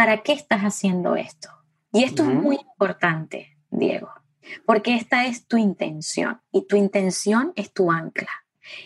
[0.00, 1.50] ¿para qué estás haciendo esto?
[1.92, 4.10] Y esto es muy importante, Diego,
[4.64, 8.30] porque esta es tu intención y tu intención es tu ancla.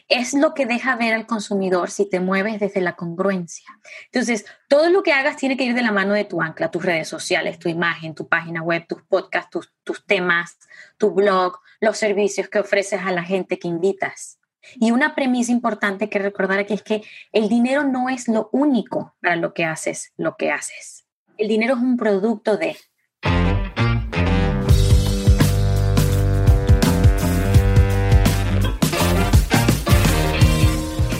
[0.09, 3.69] Es lo que deja ver al consumidor si te mueves desde la congruencia.
[4.07, 6.85] Entonces, todo lo que hagas tiene que ir de la mano de tu ancla, tus
[6.85, 10.59] redes sociales, tu imagen, tu página web, tus podcasts, tus, tus temas,
[10.99, 14.41] tu blog, los servicios que ofreces a la gente que invitas.
[14.81, 19.15] Y una premisa importante que recordar aquí es que el dinero no es lo único
[19.21, 21.04] para lo que haces lo que haces.
[21.37, 22.77] El dinero es un producto de,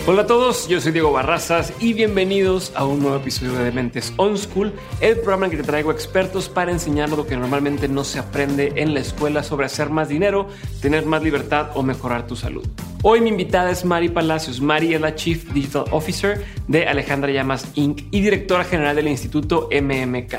[0.07, 4.13] Hola a todos, yo soy Diego Barrazas y bienvenidos a un nuevo episodio de Dementes
[4.17, 8.03] On School, el programa en que te traigo expertos para enseñar lo que normalmente no
[8.03, 10.47] se aprende en la escuela sobre hacer más dinero,
[10.79, 12.63] tener más libertad o mejorar tu salud.
[13.01, 14.61] Hoy mi invitada es Mari Palacios.
[14.61, 18.01] Mari es la Chief Digital Officer de Alejandra Llamas Inc.
[18.11, 20.35] y directora general del Instituto MMK.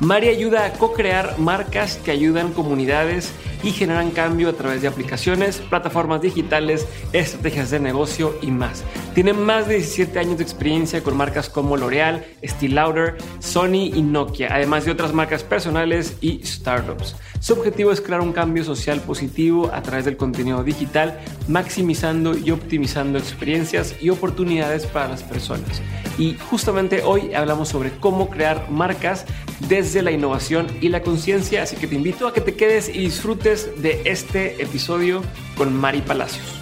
[0.00, 5.58] Mari ayuda a co-crear marcas que ayudan comunidades y generan cambio a través de aplicaciones,
[5.58, 8.84] plataformas digitales, estrategias de negocio y más.
[9.14, 14.02] Tiene más de 17 años de experiencia con marcas como L'Oreal, Steel Lauder, Sony y
[14.02, 17.16] Nokia, además de otras marcas personales y startups.
[17.40, 22.50] Su objetivo es crear un cambio social positivo a través del contenido digital, maximizando y
[22.50, 25.82] optimizando experiencias y oportunidades para las personas.
[26.18, 29.24] Y justamente hoy hablamos sobre cómo crear marcas
[29.68, 33.00] desde la innovación y la conciencia, así que te invito a que te quedes y
[33.00, 35.22] disfrutes de este episodio
[35.56, 36.60] con Mari Palacios.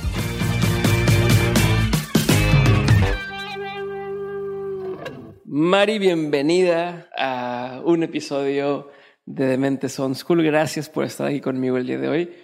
[5.44, 8.92] Mari, bienvenida a un episodio
[9.24, 10.44] de Dementes On School.
[10.44, 12.36] Gracias por estar aquí conmigo el día de hoy.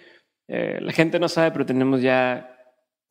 [0.49, 2.53] Eh, la gente no sabe, pero tenemos ya,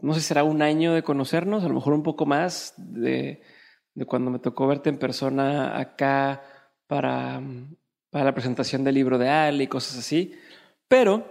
[0.01, 3.41] no sé, será un año de conocernos, a lo mejor un poco más de,
[3.95, 6.43] de cuando me tocó verte en persona acá
[6.87, 7.41] para,
[8.11, 10.35] para la presentación del libro de Ali y cosas así.
[10.93, 11.25] Pero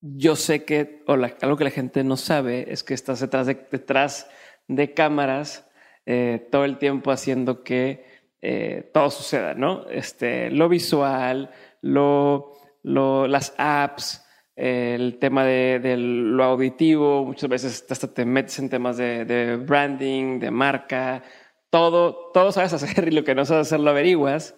[0.00, 3.54] yo sé que, o algo que la gente no sabe, es que estás detrás de,
[3.70, 4.28] detrás
[4.66, 5.70] de cámaras
[6.04, 8.04] eh, todo el tiempo haciendo que
[8.42, 9.88] eh, todo suceda, ¿no?
[9.88, 14.26] Este, lo visual, lo, las apps,
[14.56, 20.50] el tema de, lo auditivo, muchas veces hasta te metes en temas de, branding, de
[20.50, 21.22] marca,
[21.70, 24.56] todo, todo sabes hacer y lo que no sabes hacer lo averiguas.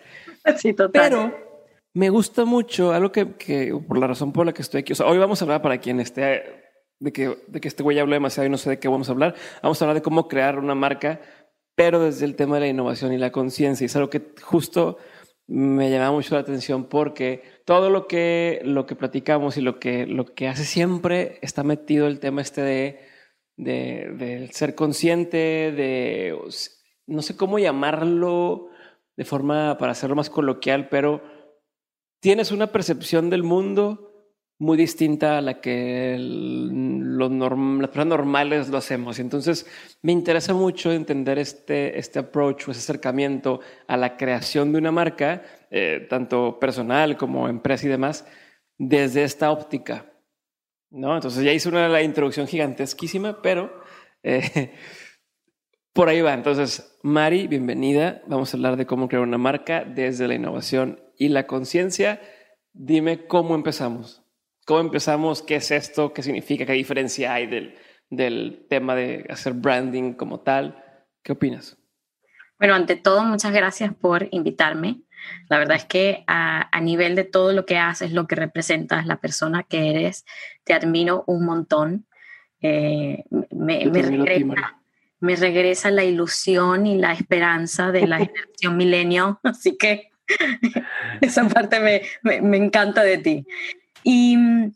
[0.56, 1.10] Sí, total.
[1.10, 1.49] Pero
[1.94, 4.96] me gusta mucho algo que, que, por la razón por la que estoy aquí, o
[4.96, 6.60] sea, hoy vamos a hablar para quien esté
[7.00, 9.12] de que, de que este güey habló demasiado y no sé de qué vamos a
[9.12, 9.34] hablar.
[9.62, 11.20] Vamos a hablar de cómo crear una marca,
[11.74, 13.84] pero desde el tema de la innovación y la conciencia.
[13.84, 14.98] Y es algo que justo
[15.46, 20.06] me llama mucho la atención porque todo lo que, lo que platicamos y lo que,
[20.06, 23.00] lo que hace siempre está metido el tema este de,
[23.56, 26.38] de, ser consciente, de
[27.06, 28.68] no sé cómo llamarlo
[29.16, 31.22] de forma para hacerlo más coloquial, pero
[32.20, 34.06] tienes una percepción del mundo
[34.58, 39.18] muy distinta a la que las personas normales lo hacemos.
[39.18, 39.66] Entonces
[40.02, 44.92] me interesa mucho entender este, este approach o ese acercamiento a la creación de una
[44.92, 48.26] marca, eh, tanto personal como empresa y demás,
[48.76, 50.12] desde esta óptica.
[50.90, 51.14] ¿no?
[51.14, 53.72] Entonces ya hice una la introducción gigantesquísima, pero
[54.22, 54.74] eh,
[55.94, 56.34] por ahí va.
[56.34, 58.20] Entonces, Mari, bienvenida.
[58.26, 62.20] Vamos a hablar de cómo crear una marca desde la innovación y la conciencia.
[62.72, 64.22] Dime cómo empezamos.
[64.64, 65.42] ¿Cómo empezamos?
[65.42, 66.14] ¿Qué es esto?
[66.14, 66.64] ¿Qué significa?
[66.64, 67.76] ¿Qué diferencia hay del,
[68.08, 70.82] del tema de hacer branding como tal?
[71.22, 71.76] ¿Qué opinas?
[72.58, 75.02] Bueno, ante todo, muchas gracias por invitarme.
[75.50, 79.06] La verdad es que a, a, nivel de todo lo que haces, lo que representas,
[79.06, 80.24] la persona que eres,
[80.64, 82.06] te admiro un montón.
[82.62, 84.80] Eh, me, me, regresa,
[85.20, 90.09] me, regresa, la ilusión y la esperanza de la generación milenio, así que
[91.20, 93.46] esa parte me, me encanta de ti.
[94.02, 94.72] Y mm,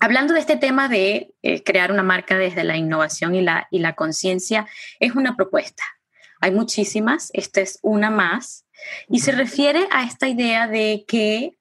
[0.00, 3.78] hablando de este tema de eh, crear una marca desde la innovación y la, y
[3.78, 4.66] la conciencia,
[5.00, 5.82] es una propuesta.
[6.40, 8.66] Hay muchísimas, esta es una más,
[9.08, 11.56] y se refiere a esta idea de que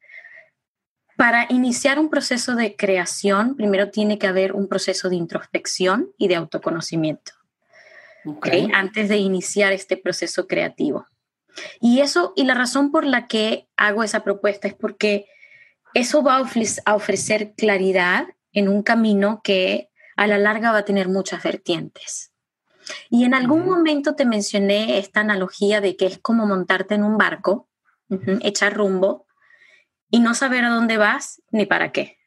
[1.16, 6.28] para iniciar un proceso de creación, primero tiene que haber un proceso de introspección y
[6.28, 7.32] de autoconocimiento,
[8.26, 8.68] okay.
[8.74, 11.08] antes de iniciar este proceso creativo.
[11.80, 15.28] Y eso, y la razón por la que hago esa propuesta es porque
[15.94, 21.10] eso va a ofrecer claridad en un camino que a la larga va a tener
[21.10, 22.34] muchas vertientes.
[23.10, 27.18] Y en algún momento te mencioné esta analogía de que es como montarte en un
[27.18, 27.70] barco,
[28.42, 29.26] echar rumbo
[30.10, 32.20] y no saber a dónde vas ni para qué.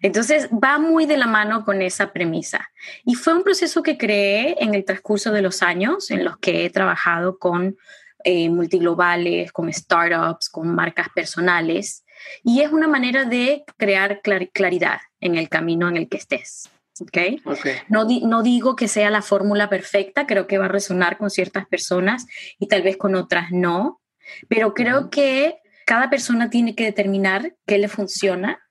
[0.00, 2.70] Entonces va muy de la mano con esa premisa.
[3.04, 6.64] Y fue un proceso que creé en el transcurso de los años en los que
[6.64, 7.76] he trabajado con
[8.24, 12.04] eh, multiglobales, con startups, con marcas personales.
[12.42, 16.68] Y es una manera de crear claridad en el camino en el que estés.
[17.00, 17.42] ¿okay?
[17.88, 21.66] No, no digo que sea la fórmula perfecta, creo que va a resonar con ciertas
[21.66, 22.26] personas
[22.58, 24.00] y tal vez con otras no,
[24.48, 28.65] pero creo que cada persona tiene que determinar qué le funciona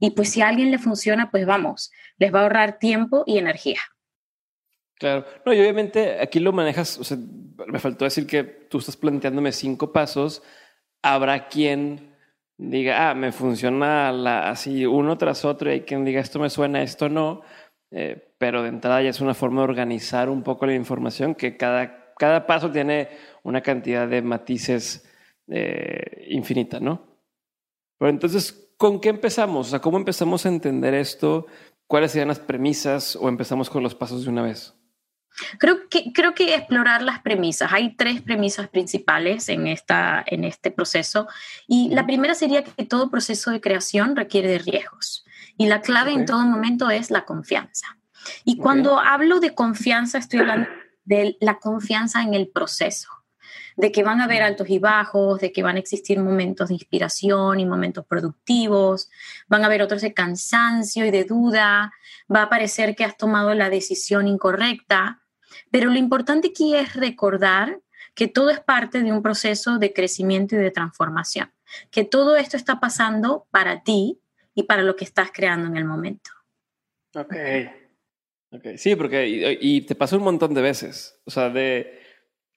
[0.00, 3.38] y pues si a alguien le funciona, pues vamos, les va a ahorrar tiempo y
[3.38, 3.78] energía.
[4.98, 7.18] Claro, no, y obviamente aquí lo manejas, o sea,
[7.66, 10.42] me faltó decir que tú estás planteándome cinco pasos,
[11.02, 12.16] habrá quien
[12.58, 14.10] diga, ah, me funciona
[14.50, 17.42] así uno tras otro hay quien diga, esto me suena, esto no,
[17.90, 21.56] eh, pero de entrada ya es una forma de organizar un poco la información que
[21.56, 23.08] cada, cada paso tiene
[23.42, 25.08] una cantidad de matices
[25.48, 27.06] eh, infinita, ¿no?
[27.98, 29.66] Pero entonces, ¿con qué empezamos?
[29.66, 31.46] O sea, ¿cómo empezamos a entender esto?
[31.86, 34.74] ¿Cuáles serían las premisas o empezamos con los pasos de una vez?
[35.58, 37.74] Creo que, creo que explorar las premisas.
[37.74, 41.28] Hay tres premisas principales en, esta, en este proceso.
[41.68, 45.26] Y la primera sería que todo proceso de creación requiere de riesgos.
[45.58, 47.98] Y la clave en todo momento es la confianza.
[48.46, 50.70] Y cuando hablo de confianza, estoy hablando
[51.04, 53.19] de la confianza en el proceso
[53.76, 56.74] de que van a haber altos y bajos, de que van a existir momentos de
[56.74, 59.10] inspiración y momentos productivos,
[59.48, 61.92] van a haber otros de cansancio y de duda,
[62.34, 65.22] va a parecer que has tomado la decisión incorrecta,
[65.70, 67.80] pero lo importante aquí es recordar
[68.14, 71.52] que todo es parte de un proceso de crecimiento y de transformación,
[71.90, 74.20] que todo esto está pasando para ti
[74.54, 76.30] y para lo que estás creando en el momento.
[77.14, 77.34] Ok.
[78.50, 78.78] okay.
[78.78, 81.99] Sí, porque y, y te pasó un montón de veces, o sea, de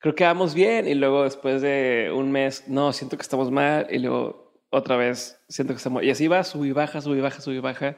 [0.03, 3.87] creo que vamos bien y luego después de un mes, no, siento que estamos mal
[3.89, 6.03] y luego otra vez siento que estamos...
[6.03, 7.95] Y así va, sube y baja, sube y baja, sube y baja.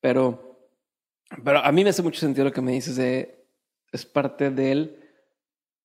[0.00, 0.70] Pero,
[1.42, 3.44] pero a mí me hace mucho sentido lo que me dices de...
[3.90, 4.96] Es parte del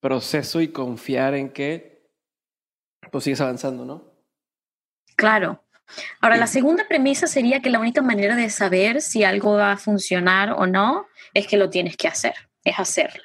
[0.01, 2.11] proceso y confiar en que
[3.11, 4.13] pues sigues avanzando, ¿no?
[5.15, 5.63] Claro.
[6.21, 9.77] Ahora, la segunda premisa sería que la única manera de saber si algo va a
[9.77, 13.23] funcionar o no es que lo tienes que hacer, es hacerlo.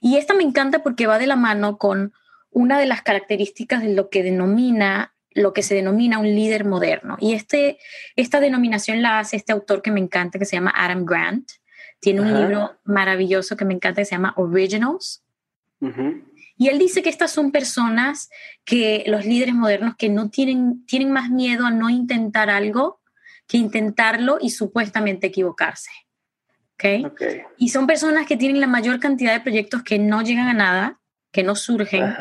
[0.00, 2.12] Y esta me encanta porque va de la mano con
[2.50, 7.16] una de las características de lo que denomina lo que se denomina un líder moderno.
[7.20, 7.78] Y este,
[8.16, 11.50] esta denominación la hace este autor que me encanta, que se llama Adam Grant.
[12.00, 15.24] Tiene un libro maravilloso que me encanta, que se llama Originals.
[16.56, 18.30] Y él dice que estas son personas
[18.64, 23.00] que los líderes modernos que no tienen, tienen más miedo a no intentar algo
[23.46, 25.90] que intentarlo y supuestamente equivocarse.
[26.76, 27.42] ¿Okay?
[27.58, 31.00] Y son personas que tienen la mayor cantidad de proyectos que no llegan a nada,
[31.30, 32.14] que no surgen,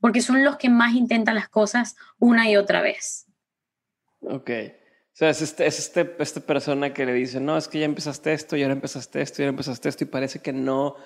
[0.00, 3.26] porque son los que más intentan las cosas una y otra vez.
[4.22, 4.50] Ok.
[4.50, 7.84] O sea, es, este, es este, esta persona que le dice, no, es que ya
[7.84, 10.96] empezaste esto, y ahora empezaste esto, y ahora empezaste esto, y parece que no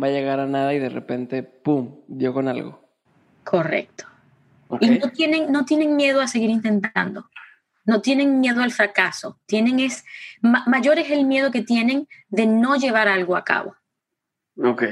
[0.00, 2.88] va a llegar a nada y de repente, ¡pum!, dio con algo.
[3.44, 4.04] Correcto.
[4.80, 7.28] Y no tienen, no tienen miedo a seguir intentando
[7.86, 10.04] no tienen miedo al fracaso, tienen es,
[10.42, 13.76] mayor es el miedo que tienen de no llevar algo a cabo.
[14.62, 14.82] Ok.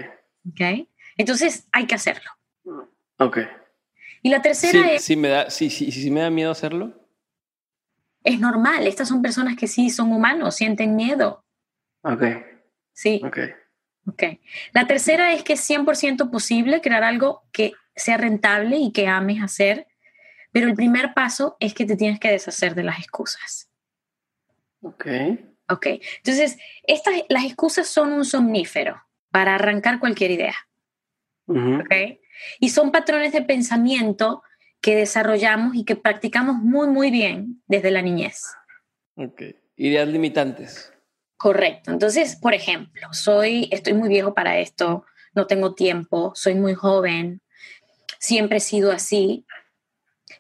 [0.49, 0.89] Ok.
[1.17, 2.31] Entonces hay que hacerlo.
[3.19, 3.39] Ok.
[4.23, 5.05] Y la tercera es...
[5.05, 7.09] Sí, me da, sí, sí, sí, me da miedo hacerlo.
[8.23, 11.45] Es normal, estas son personas que sí son humanos, sienten miedo.
[12.03, 12.23] Ok.
[12.93, 13.21] Sí.
[13.25, 13.39] Ok.
[14.07, 14.23] Ok.
[14.73, 19.43] La tercera es que es 100% posible crear algo que sea rentable y que ames
[19.43, 19.87] hacer
[20.55, 23.69] pero el primer paso es que te tienes que deshacer de las excusas.
[24.83, 25.05] Ok.
[25.69, 25.87] Ok.
[26.19, 30.55] Entonces, estas, las excusas son un somnífero para arrancar cualquier idea.
[31.49, 32.21] Ok.
[32.61, 34.45] Y son patrones de pensamiento
[34.81, 38.45] que desarrollamos y que practicamos muy, muy bien desde la niñez.
[39.17, 39.43] Ok.
[39.75, 40.93] Ideas limitantes.
[41.37, 41.91] Correcto.
[41.91, 47.43] Entonces, por ejemplo, soy, estoy muy viejo para esto, no tengo tiempo, soy muy joven,
[48.21, 49.45] siempre he sido así.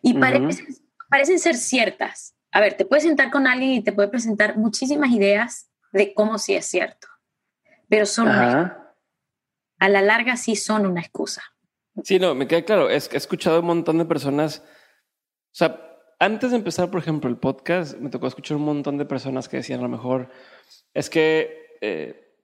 [0.04, 2.37] Y parecen, ser ciertas.
[2.52, 6.38] A ver, te puedes sentar con alguien y te puede presentar muchísimas ideas de cómo
[6.38, 7.08] sí es cierto,
[7.88, 11.42] pero son a la larga sí son una excusa.
[12.02, 12.90] Sí, no, me queda claro.
[12.90, 14.62] Es he escuchado un montón de personas.
[14.66, 15.80] O sea,
[16.18, 19.58] antes de empezar, por ejemplo, el podcast, me tocó escuchar un montón de personas que
[19.58, 20.30] decían a lo mejor
[20.92, 22.37] es que eh,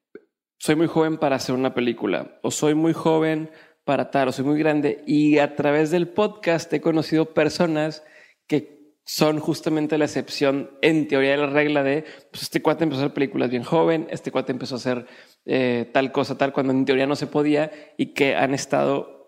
[0.59, 3.51] soy muy joven para hacer una película o soy muy joven
[3.85, 5.03] para tal, o soy muy grande.
[5.07, 8.05] Y a través del podcast he conocido personas
[8.47, 13.01] que son justamente la excepción en teoría de la regla de, pues este cuate empezó
[13.01, 15.07] a hacer películas bien joven, este cuate empezó a hacer
[15.47, 19.21] eh, tal cosa, tal, cuando en teoría no se podía y que han estado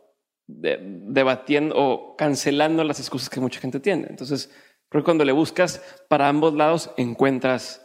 [0.46, 4.06] debatiendo o cancelando las excusas que mucha gente tiene.
[4.08, 4.52] Entonces,
[4.88, 7.84] creo que cuando le buscas para ambos lados, encuentras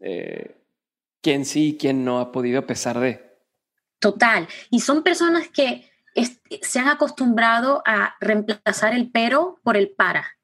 [0.00, 0.56] eh,
[1.22, 3.26] quién sí y quién no ha podido a pesar de.
[3.98, 4.46] Total.
[4.70, 5.87] Y son personas que
[6.24, 10.38] se han acostumbrado a reemplazar el pero por el para.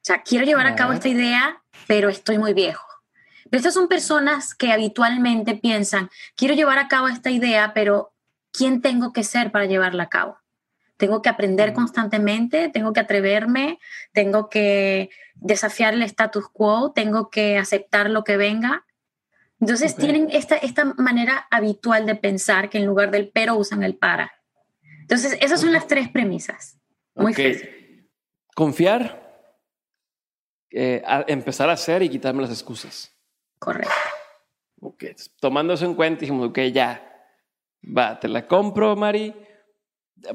[0.00, 2.86] O sea, quiero llevar a cabo esta idea, pero estoy muy viejo.
[3.50, 8.12] Pero estas son personas que habitualmente piensan, quiero llevar a cabo esta idea, pero
[8.52, 10.38] ¿quién tengo que ser para llevarla a cabo?
[10.96, 13.78] Tengo que aprender constantemente, tengo que atreverme,
[14.12, 18.84] tengo que desafiar el status quo, tengo que aceptar lo que venga.
[19.60, 23.96] Entonces tienen esta, esta manera habitual de pensar que en lugar del pero usan el
[23.96, 24.32] para.
[25.10, 26.80] Entonces, esas son las tres premisas.
[27.16, 28.06] Muy okay.
[28.54, 29.56] Confiar,
[30.70, 33.12] eh, empezar a hacer y quitarme las excusas.
[33.58, 33.90] Correcto.
[34.80, 35.06] Ok,
[35.40, 37.26] tomando eso en cuenta, dijimos, ok, ya,
[37.84, 39.34] va, te la compro, Mari.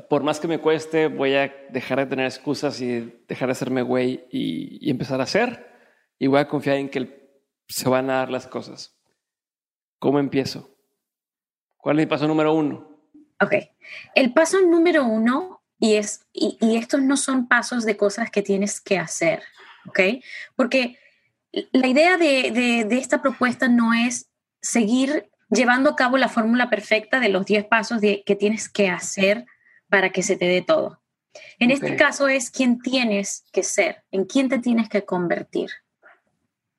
[0.10, 3.82] Por más que me cueste, voy a dejar de tener excusas y dejar de hacerme
[3.82, 5.74] güey y, empezar a hacer.
[6.20, 7.30] Y voy a confiar en que
[7.70, 9.00] se van a dar las cosas.
[10.00, 10.78] ¿Cómo empiezo?
[11.78, 12.95] ¿Cuál es el paso número uno?
[13.42, 13.54] Ok,
[14.16, 18.42] el paso número uno, y, es, y, y estos no son pasos de cosas que
[18.42, 19.44] tienes que hacer,
[19.86, 20.00] ¿ok?
[20.56, 20.98] Porque
[21.72, 24.30] la idea de, esta propuesta no es
[24.62, 29.46] seguir llevando a cabo la fórmula perfecta de los 10 pasos que tienes que hacer
[29.90, 31.02] para que se te dé todo.
[31.60, 35.70] En este caso es quién tienes que ser, en quién te tienes que convertir.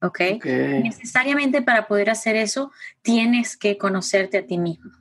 [0.02, 0.20] ¿Ok?
[0.44, 2.70] Necesariamente para poder hacer eso
[3.02, 4.92] tienes que conocerte a ti mismo.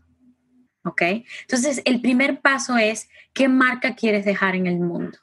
[0.85, 1.01] ¿Ok?
[1.41, 5.17] Entonces, el primer paso es qué marca quieres dejar en el mundo.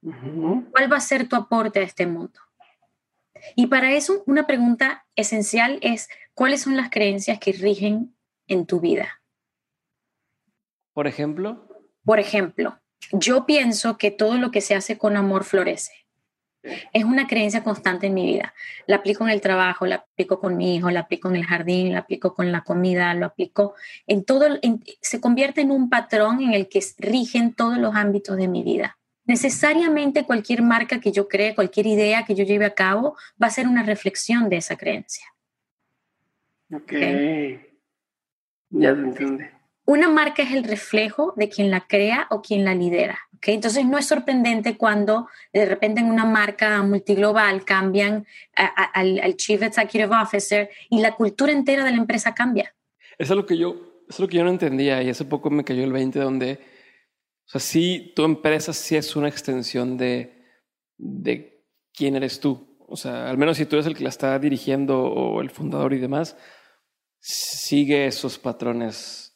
[0.00, 2.40] ¿Cuál va a ser tu aporte a este mundo?
[3.54, 8.14] Y para eso, una pregunta esencial es, ¿cuáles son las creencias que rigen
[8.46, 9.22] en tu vida?
[10.94, 11.68] Por ejemplo.
[12.04, 12.80] Por ejemplo,
[13.12, 15.92] yo pienso que todo lo que se hace con amor florece.
[16.92, 18.54] Es una creencia constante en mi vida.
[18.86, 21.92] La aplico en el trabajo, la aplico con mi hijo, la aplico en el jardín,
[21.92, 23.74] la aplico con la comida, lo aplico
[24.06, 24.46] en todo,
[25.00, 28.98] se convierte en un patrón en el que rigen todos los ámbitos de mi vida
[29.28, 33.50] necesariamente cualquier marca que yo cree, cualquier idea que yo lleve a cabo, va a
[33.50, 35.26] ser una reflexión de esa creencia.
[36.72, 36.92] Ok.
[38.70, 39.57] Ya lo entiende.
[39.88, 43.18] Una marca es el reflejo de quien la crea o quien la lidera.
[43.38, 43.54] ¿okay?
[43.54, 50.14] Entonces no es sorprendente cuando de repente en una marca multiglobal cambian al, Chief Executive
[50.14, 52.74] Officer y la cultura entera de la empresa cambia.
[53.16, 55.64] Eso es lo que yo, es lo que yo no entendía y hace poco me
[55.64, 56.60] cayó el 20 donde
[57.46, 60.44] o sea, sí, tu empresa sí es una extensión de,
[60.98, 61.64] de
[61.94, 62.76] quién eres tú.
[62.86, 65.94] O sea, al menos si tú eres el que la está dirigiendo o el fundador
[65.94, 66.36] y demás,
[67.20, 69.27] sigue esos patrones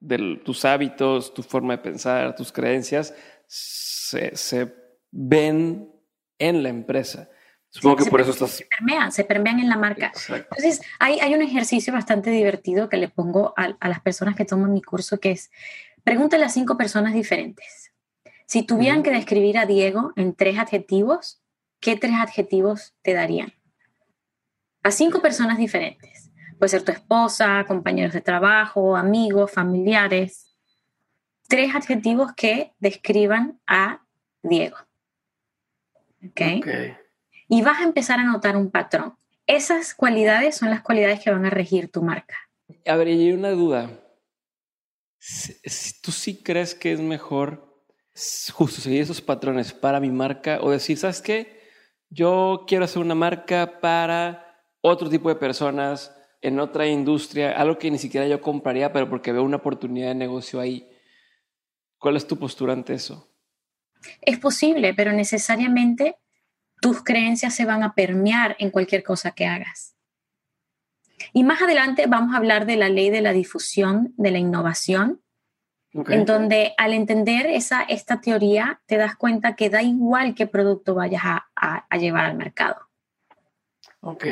[0.00, 3.14] de, tus hábitos, tu forma de pensar, tus creencias,
[3.46, 4.74] se, se
[5.10, 5.90] ven
[6.38, 7.28] en la empresa.
[7.68, 8.50] Supongo que por eso estás...
[8.50, 10.12] Se permean, se permean en la marca.
[10.28, 14.44] Entonces, hay, hay, un ejercicio bastante divertido que le pongo a, a las personas que
[14.44, 15.50] toman mi curso, que es,
[16.04, 17.92] Pregúntale a cinco personas diferentes.
[18.46, 21.40] Si tuvieran que describir a Diego en tres adjetivos,
[21.80, 23.54] ¿qué tres adjetivos te darían?
[24.82, 26.21] A cinco personas diferentes.
[26.62, 30.54] Puede ser tu esposa, compañeros de trabajo, amigos, familiares.
[31.48, 34.04] Tres adjetivos que describan a
[34.44, 34.76] Diego.
[36.24, 36.40] ¿Ok?
[37.48, 39.16] Y vas a empezar a notar un patrón.
[39.44, 42.36] Esas cualidades son las cualidades que van a regir tu marca.
[42.86, 43.90] A ver, y hay una duda
[45.18, 47.82] si, tú sí crees que es mejor
[48.52, 51.60] justo seguir esos patrones para mi marca o decir, ¿sabes qué?
[52.08, 57.90] Yo quiero hacer una marca para otro tipo de personas en otra industria, algo que
[57.90, 60.88] ni siquiera yo compraría, pero porque veo una oportunidad de negocio ahí.
[61.98, 63.32] ¿Cuál es tu postura ante eso?
[64.20, 66.16] Es posible, pero necesariamente
[66.80, 69.96] tus creencias se van a permear en cualquier cosa que hagas.
[71.32, 75.22] Y más adelante vamos a hablar de la ley de la difusión de la innovación,
[75.92, 80.94] en donde al entender esa, esta teoría te das cuenta que da igual qué producto
[80.94, 82.88] vayas a, llevar al mercado.
[84.00, 84.24] Ok.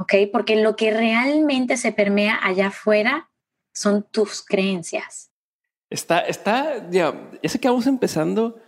[0.00, 3.30] Ok, porque lo que realmente se permea allá afuera
[3.74, 5.30] son tus creencias.
[5.90, 8.58] Está, está, ya, ya sé que vamos empezando,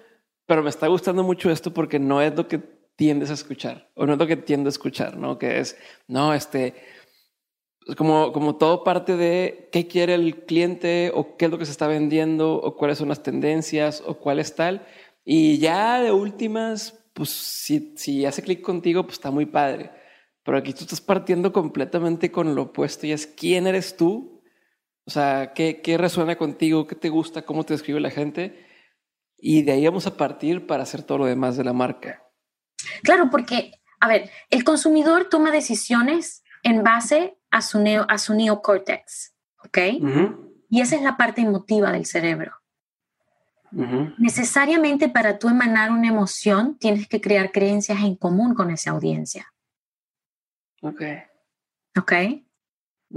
[0.45, 2.59] pero me está gustando mucho esto porque no es lo que
[2.97, 5.39] tiendes a escuchar, o no es lo que tiendo a escuchar, ¿no?
[5.39, 6.75] Que es, no, este,
[7.97, 11.73] como, como todo parte de qué quiere el cliente o qué es lo que se
[11.73, 14.87] está vendiendo o cuáles son las tendencias o cuál es tal.
[15.25, 20.02] Y ya de últimas, pues si, si hace clic contigo, pues está muy padre.
[20.45, 24.43] Pero aquí tú estás partiendo completamente con lo opuesto y es quién eres tú.
[25.05, 28.67] O sea, qué, qué resuena contigo, qué te gusta, cómo te describe la gente.
[29.37, 32.23] Y de ahí vamos a partir para hacer todo lo demás de la marca.
[33.03, 38.35] Claro, porque, a ver, el consumidor toma decisiones en base a su, neo, a su
[38.35, 39.35] neocórtex,
[39.65, 39.79] ¿ok?
[40.71, 42.53] Y esa es la parte emotiva del cerebro.
[44.19, 49.52] Necesariamente para tú emanar una emoción tienes que crear creencias en común con esa audiencia.
[50.83, 51.03] Ok.
[51.99, 52.13] Ok.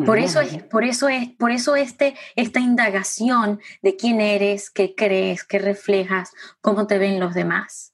[0.06, 4.94] Por eso es, por eso es, por eso este, esta indagación de quién eres, qué
[4.94, 7.94] crees, qué reflejas, cómo te ven los demás.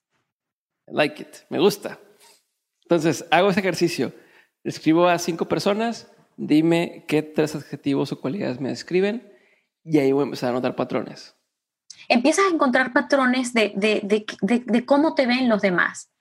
[0.87, 1.99] Like it, me gusta.
[2.83, 4.13] Entonces, hago ese ejercicio.
[4.63, 9.31] Escribo a cinco personas, dime qué tres adjetivos o cualidades me describen
[9.83, 11.35] y ahí voy a empezar a notar patrones.
[12.09, 14.01] Empiezas a encontrar patrones de, de,
[14.41, 16.11] de, de cómo te ven los demás.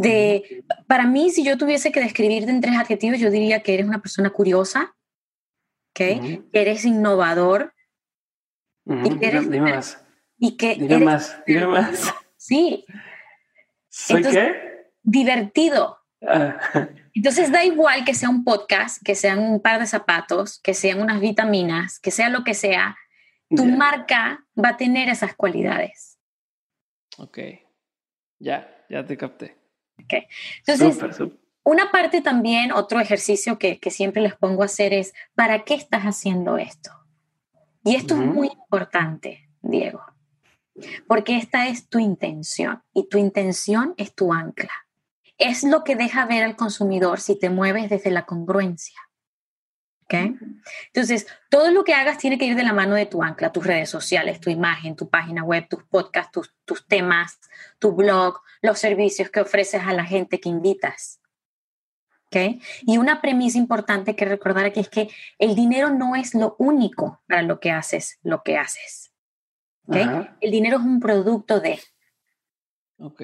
[0.00, 3.86] De, para mí, si yo tuviese que describirte en tres adjetivos, yo diría que eres
[3.86, 4.94] una persona curiosa,
[5.92, 7.74] que eres innovador.
[8.86, 10.04] y que eres, dime más.
[10.38, 12.14] Y que dime más, dime más.
[12.36, 12.86] Sí.
[13.90, 14.90] ¿Soy qué?
[15.02, 15.98] Divertido.
[16.26, 16.58] Ah.
[17.14, 21.00] Entonces da igual que sea un podcast, que sean un par de zapatos, que sean
[21.00, 22.96] unas vitaminas, que sea lo que sea,
[23.50, 26.18] tu marca va a tener esas cualidades.
[27.18, 27.38] Ok,
[28.38, 29.59] ya, ya te capté.
[30.66, 31.20] Entonces,
[31.62, 36.04] una parte también, otro ejercicio que, siempre les pongo a hacer es, ¿para qué estás
[36.04, 36.90] haciendo esto?
[37.84, 40.02] Y esto es muy importante, Diego,
[41.06, 44.72] porque esta es tu intención y tu intención es tu ancla.
[45.38, 49.00] Es lo que deja ver al consumidor si te mueves desde la congruencia.
[50.12, 53.66] Entonces, todo lo que hagas tiene que ir de la mano de tu ancla, tus
[53.66, 57.38] redes sociales, tu imagen, tu página web, tus podcasts, tus, tus temas,
[57.78, 61.20] tu blog, los servicios que ofreces a la gente que invitas.
[62.26, 62.60] ¿Okay?
[62.82, 67.20] Y una premisa importante que recordar aquí es que el dinero no es lo único
[67.26, 69.12] para lo que haces, lo que haces.
[69.86, 70.06] ¿Okay?
[70.40, 71.80] El dinero es un producto de.
[72.98, 73.22] Ok.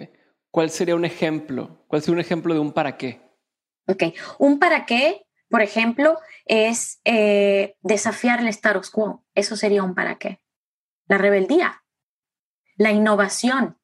[0.51, 1.85] ¿Cuál sería un ejemplo?
[1.87, 3.21] ¿Cuál sería un ejemplo de un para qué?
[3.87, 4.05] Ok.
[4.39, 9.25] Un para qué por ejemplo, es eh, desafiar el status quo.
[9.35, 10.41] Eso sería un para qué.
[11.07, 11.85] La rebeldía,
[12.77, 13.79] la innovación.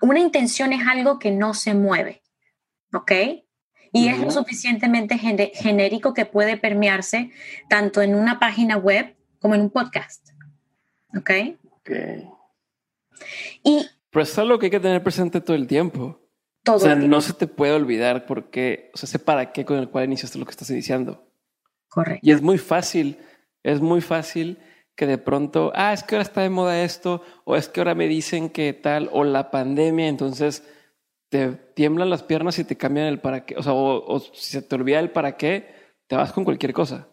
[0.00, 2.22] Una intención es algo que no se mueve,
[2.92, 3.12] ¿ok?
[3.92, 7.30] Y es lo suficientemente genérico que puede permearse
[7.68, 10.30] tanto en una página web como en un podcast,
[11.16, 11.30] ¿ok?
[11.72, 11.90] Ok.
[13.62, 16.21] Y, Pero es algo que hay que tener presente todo el tiempo
[16.66, 19.88] o sea, no se te puede olvidar porque, o sea, sé para qué con el
[19.88, 21.26] cual iniciaste lo que estás iniciando.
[21.88, 22.20] Correcto.
[22.22, 23.18] Y es muy fácil,
[23.62, 24.58] es muy fácil
[24.94, 27.94] que de pronto, ah, es que ahora está de moda esto, o es que ahora
[27.94, 30.64] me dicen que tal, o la pandemia, entonces
[31.28, 34.62] te tiemblan las piernas y te cambian el para qué, o sea, o, si se
[34.62, 35.74] te olvida el para qué,
[36.06, 37.08] te vas con cualquier cosa.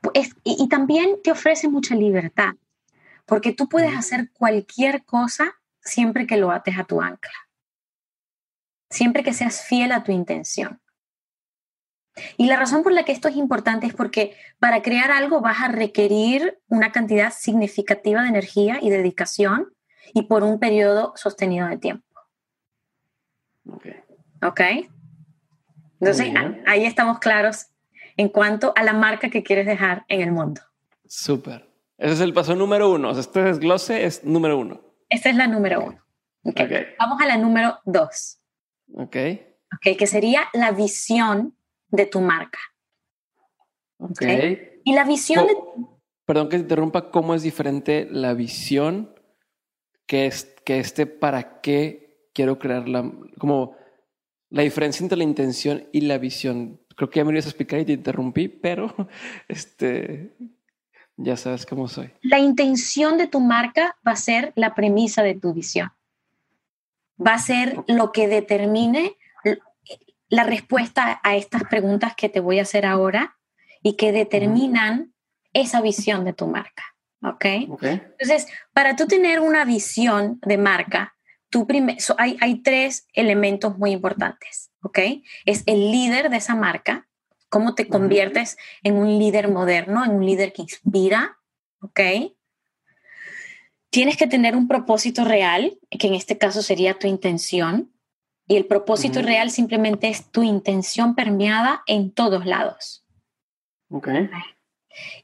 [0.00, 2.54] Pues, y, y, también te ofrece mucha libertad,
[3.26, 7.49] porque tú puedes hacer cualquier cosa siempre que lo ates a tu ancla
[8.90, 10.80] siempre que seas fiel a tu intención.
[12.36, 15.62] Y la razón por la que esto es importante es porque para crear algo vas
[15.62, 19.72] a requerir una cantidad significativa de energía y dedicación
[20.12, 22.04] y por un periodo sostenido de tiempo.
[23.68, 23.86] Ok.
[24.42, 24.60] Ok.
[26.00, 26.32] Entonces,
[26.66, 27.66] ahí estamos claros
[28.16, 30.62] en cuanto a la marca que quieres dejar en el mundo.
[31.06, 31.68] Súper.
[31.96, 33.10] Ese es el paso número uno.
[33.10, 34.80] este desglose es número uno.
[35.08, 36.02] Esta es la número uno.
[36.42, 36.86] Okay.
[36.98, 38.39] Vamos a la número dos.
[38.94, 39.16] Ok.
[39.74, 41.56] Ok, que sería la visión
[41.88, 42.58] de tu marca.
[43.98, 44.22] Ok.
[44.84, 45.54] Y la visión de...
[46.24, 49.14] Perdón que te interrumpa, ¿cómo es diferente la visión
[50.06, 53.10] que, es, que este para qué quiero crear la...
[53.38, 53.76] como
[54.48, 56.80] la diferencia entre la intención y la visión?
[56.96, 58.94] Creo que ya me ibas a explicar y te interrumpí, pero
[59.48, 60.36] este,
[61.16, 62.10] ya sabes cómo soy.
[62.22, 65.90] La intención de tu marca va a ser la premisa de tu visión
[67.24, 69.16] va a ser lo que determine
[70.28, 73.36] la respuesta a estas preguntas que te voy a hacer ahora
[73.82, 75.12] y que determinan
[75.52, 76.84] esa visión de tu marca.
[77.22, 77.44] ¿Ok?
[77.44, 81.16] Entonces, para tú tener una visión de marca,
[81.50, 81.66] tú
[82.16, 84.70] hay, hay tres elementos muy importantes.
[84.82, 84.98] ¿Ok?
[85.44, 87.08] Es el líder de esa marca,
[87.50, 91.38] cómo te conviertes en un líder moderno, en un líder que inspira.
[91.82, 92.00] ¿Ok?
[93.90, 97.92] Tienes que tener un propósito real, que en este caso sería tu intención,
[98.46, 103.04] y el propósito real simplemente es tu intención permeada en todos lados.
[103.90, 104.08] Ok.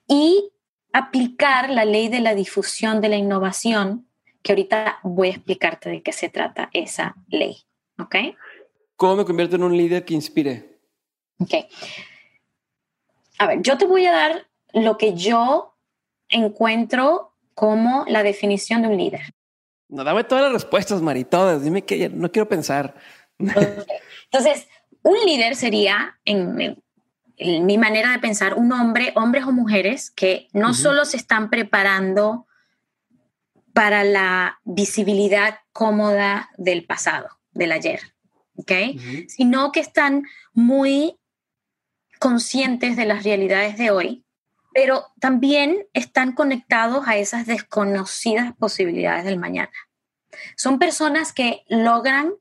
[0.07, 0.52] Y
[0.92, 4.09] aplicar la ley de la difusión de la innovación,
[4.42, 7.64] que ahorita voy a explicarte de qué se trata esa ley.
[7.98, 8.14] ¿Ok?
[8.94, 10.79] ¿Cómo me convierto en un líder que inspire?
[11.38, 11.55] Ok.
[13.38, 15.76] A ver, yo te voy a dar lo que yo
[16.29, 19.34] encuentro como la definición de un líder.
[19.88, 21.64] No, dame todas las respuestas, Mari, todas.
[21.64, 22.94] Dime que no quiero pensar.
[23.38, 24.68] Entonces,
[25.02, 26.76] un líder sería, en,
[27.38, 32.46] mi manera de pensar, un hombre, hombres o mujeres, que no solo se están preparando
[33.72, 38.00] para la visibilidad cómoda del pasado, del ayer,
[38.56, 38.72] ¿ok?
[39.28, 41.18] Sino que están muy
[42.18, 44.25] conscientes de las realidades de hoy,
[44.76, 49.72] pero también están conectados a esas desconocidas posibilidades del mañana.
[50.54, 52.34] Son personas que logran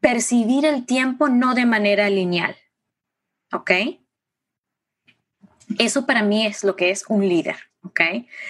[0.00, 2.56] percibir el tiempo no de manera lineal,
[3.52, 3.70] ¿ok?
[5.78, 8.00] Eso para mí es lo que es un líder, ¿ok?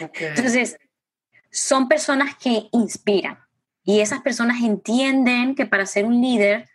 [0.05, 0.27] okay.
[0.29, 0.77] Entonces,
[1.51, 3.41] son personas que inspiran
[3.83, 6.69] y esas personas entienden que para ser un líder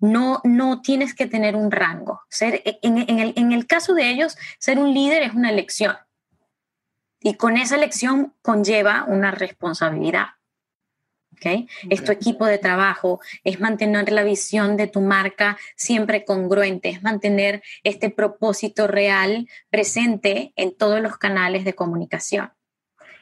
[0.00, 2.22] no, no tienes que tener un rango.
[2.28, 5.96] Ser, en, el, en el caso de ellos, ser un líder es una elección
[7.20, 10.28] y con esa elección conlleva una responsabilidad.
[11.32, 11.68] ¿okay?
[11.88, 17.02] Es tu equipo de trabajo, es mantener la visión de tu marca siempre congruente, es
[17.02, 22.52] mantener este propósito real presente en todos los canales de comunicación.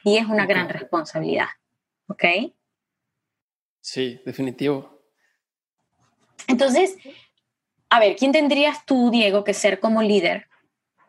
[0.03, 1.49] Y es una gran responsabilidad.
[2.07, 2.23] ¿Ok?
[3.81, 4.98] Sí, definitivo.
[6.47, 6.97] Entonces,
[7.89, 10.47] a ver, ¿quién tendrías tú, Diego, que ser como líder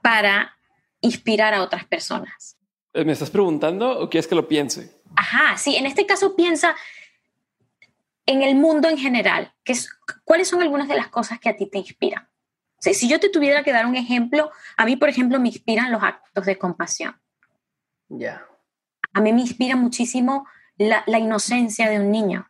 [0.02, 0.56] para
[1.00, 2.56] inspirar a otras personas?
[2.92, 5.00] ¿Me estás preguntando o quieres que lo piense?
[5.16, 6.74] Ajá, sí, en este caso piensa
[8.26, 9.90] en el mundo en general, que es,
[10.24, 12.28] ¿cuáles son algunas de las cosas que a ti te inspiran?
[12.80, 16.02] si yo te tuviera que dar un ejemplo, a mí, por ejemplo, me inspiran los
[16.02, 17.14] actos de compasión.
[18.08, 18.46] Ya.
[19.12, 20.46] A mí me inspira muchísimo
[20.78, 22.49] la, inocencia de un niño.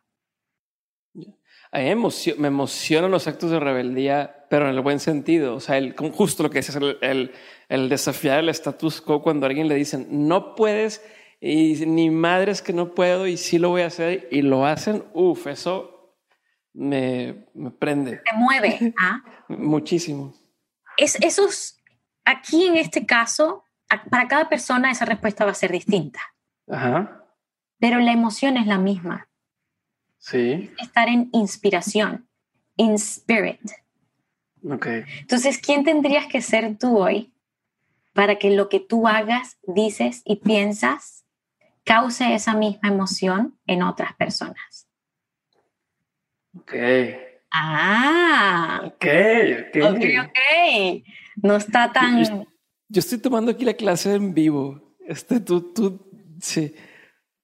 [1.71, 1.95] A mí
[2.37, 5.55] me, emocionan los actos de rebeldía, pero en el buen sentido.
[5.55, 7.31] O sea, el, justo lo que es el, el,
[7.69, 11.01] el desafiar el status quo cuando a alguien le dicen, no puedes
[11.41, 15.03] y ni madres que no puedo y sí lo voy a hacer y lo hacen,
[15.13, 16.15] uff, eso
[16.73, 18.17] me, me, prende.
[18.17, 18.93] Te mueve.
[19.01, 19.23] ¿ah?
[19.47, 20.35] Muchísimo.
[20.97, 21.79] Es, esos,
[22.25, 23.63] aquí en este caso,
[24.09, 26.19] para cada persona esa respuesta va a ser distinta.
[26.69, 27.25] Ajá.
[27.79, 29.27] Pero la emoción es la misma.
[30.21, 30.71] Sí.
[30.81, 32.25] Estar en inspiración,
[32.77, 33.59] in spirit.
[34.63, 34.87] Ok.
[35.19, 37.33] Entonces, ¿quién tendrías que ser tú hoy
[38.13, 41.21] para que lo que tú hagas, dices y piensas
[41.83, 44.87] cause esa misma emoción en otras personas.
[46.57, 46.73] Ok.
[47.51, 48.81] Ah.
[48.85, 49.83] Ok, ok.
[49.91, 51.03] Ok, ok.
[51.43, 52.45] No está tan...
[52.87, 54.95] Yo, estoy tomando aquí la clase en vivo.
[55.05, 56.75] Este, tú, tú, sí.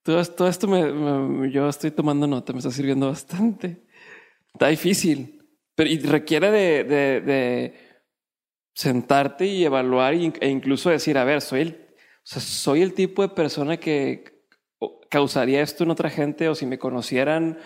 [0.08, 3.84] Todo, todo esto me, yo estoy tomando nota, me está sirviendo bastante.
[4.54, 7.74] Está difícil, pero y requiere de, de, de
[8.72, 11.88] sentarte y evaluar e incluso decir, a ver, soy el
[12.22, 14.46] sea, soy el tipo de persona que
[15.10, 17.58] causaría esto en otra gente o si me conocieran,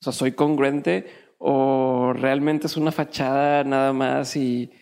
[0.00, 1.06] o sea, soy congruente
[1.38, 4.72] o realmente es una fachada nada más y,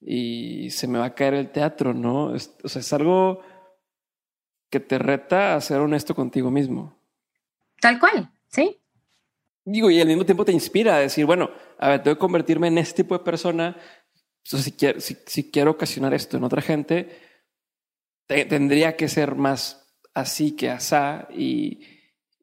[0.00, 2.32] y se me va a caer el teatro, ¿no?
[2.32, 3.40] o sea, es algo
[4.76, 6.94] que te reta a ser honesto contigo mismo.
[7.80, 8.78] Tal cual, sí.
[9.64, 12.68] Digo, y al mismo tiempo te inspira a decir, bueno, a ver, tengo que convertirme
[12.68, 13.76] en este tipo de persona.
[14.42, 17.18] si, quiero, si, si quiero ocasionar esto en otra gente,
[18.26, 21.80] tendría que ser más así que asá y,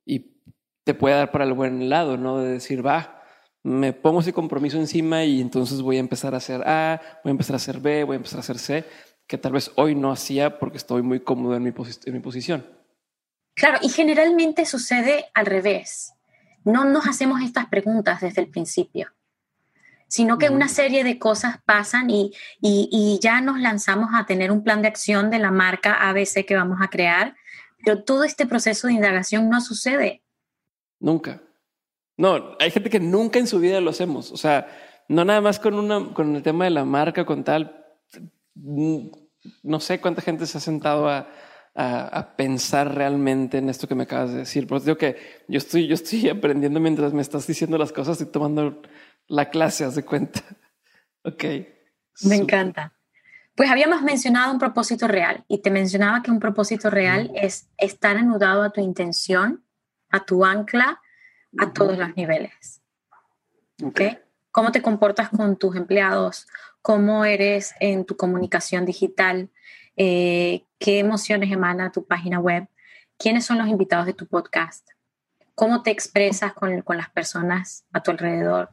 [0.06, 0.40] y
[0.84, 2.40] te puede dar para el buen lado, ¿no?
[2.40, 3.24] De decir, va,
[3.62, 7.32] me pongo ese compromiso encima y entonces voy a empezar a hacer A, voy a
[7.32, 8.86] empezar a hacer B, voy a empezar a hacer C,
[9.34, 11.74] que tal vez hoy no hacía porque estoy muy cómodo en mi,
[12.06, 12.68] en mi posición.
[13.56, 16.14] Claro, y generalmente sucede al revés.
[16.64, 19.12] No nos hacemos estas preguntas desde el principio
[20.08, 24.64] sino que una serie de cosas pasan y, y, ya nos lanzamos a tener un
[24.64, 27.36] plan de acción de la marca ABC que vamos a crear,
[27.84, 30.22] pero todo este proceso de indagación no sucede.
[31.00, 31.42] Nunca.
[32.16, 34.32] No, hay gente que nunca en su vida lo hacemos.
[34.32, 34.68] O sea,
[35.10, 37.84] no nada más con, una, con el tema de la marca, con tal.
[39.62, 41.28] No sé cuánta gente se ha sentado a,
[41.76, 44.68] a, pensar realmente en esto que me acabas de decir.
[44.68, 48.20] Por eso digo que yo estoy, yo estoy aprendiendo mientras me estás diciendo las cosas,
[48.22, 48.82] y tomando
[49.28, 50.42] la clase, haz de cuenta.
[51.26, 51.46] Ok.
[52.26, 52.92] Me encanta.
[53.56, 58.18] Pues habíamos mencionado un propósito real y te mencionaba que un propósito real es estar
[58.18, 59.64] anudado a tu intención,
[60.10, 61.00] a tu ancla,
[61.58, 62.82] a todos los niveles.
[63.82, 64.02] ¿Ok?
[64.52, 66.46] ¿Cómo te comportas con tus empleados?
[66.84, 69.50] ¿Cómo eres en tu comunicación digital?
[69.96, 72.68] Eh, ¿Qué emociones emana tu página web?
[73.18, 74.86] ¿Quiénes son los invitados de tu podcast?
[75.56, 78.70] ¿Cómo te expresas con, con las personas a tu alrededor?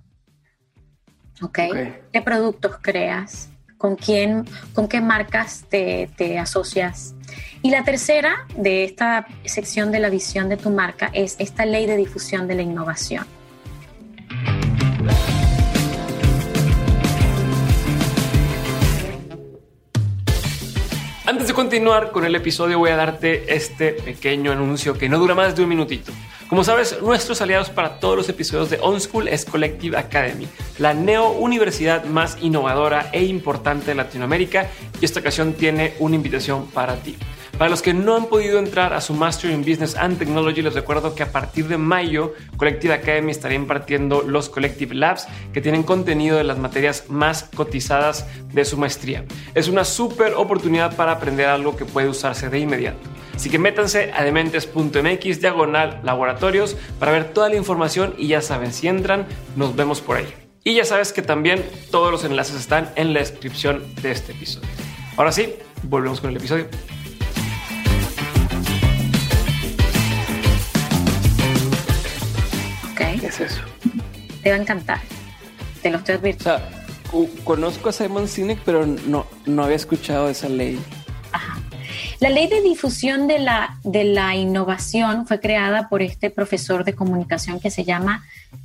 [1.40, 2.00] ¿okay?
[2.12, 3.48] ¿Qué productos creas?
[3.78, 4.44] ¿Con quién,
[4.74, 7.14] con qué marcas te, te asocias?
[7.62, 11.86] Y la tercera de esta sección de la visión de tu marca es esta ley
[11.86, 13.24] de difusión de la innovación.
[21.26, 25.34] Antes de continuar con el episodio voy a darte este pequeño anuncio que no dura
[25.34, 26.12] más de un minutito.
[26.48, 30.94] Como sabes, nuestros aliados para todos los episodios de On School es Collective Academy, la
[30.94, 36.96] neo universidad más innovadora e importante de Latinoamérica y esta ocasión tiene una invitación para
[36.96, 37.16] ti.
[37.60, 40.72] Para los que no han podido entrar a su Master in Business and Technology, les
[40.72, 45.82] recuerdo que a partir de mayo, Collective Academy estaría impartiendo los Collective Labs que tienen
[45.82, 49.26] contenido de las materias más cotizadas de su maestría.
[49.54, 53.06] Es una súper oportunidad para aprender algo que puede usarse de inmediato.
[53.34, 58.72] Así que métanse a dementes.mx diagonal laboratorios para ver toda la información y ya saben,
[58.72, 60.34] si entran, nos vemos por ahí.
[60.64, 64.70] Y ya sabes que también todos los enlaces están en la descripción de este episodio.
[65.18, 66.66] Ahora sí, volvemos con el episodio.
[73.30, 73.62] Es eso?
[74.42, 75.00] Te va a encantar.
[75.82, 76.62] Te lo estoy advirtiendo.
[77.12, 80.78] O sea, conozco a Simon Sinek, pero no, no había escuchado esa ley.
[82.20, 86.94] La ley de difusión de la, de la innovación fue creada por este profesor de
[86.94, 88.24] comunicación que se llama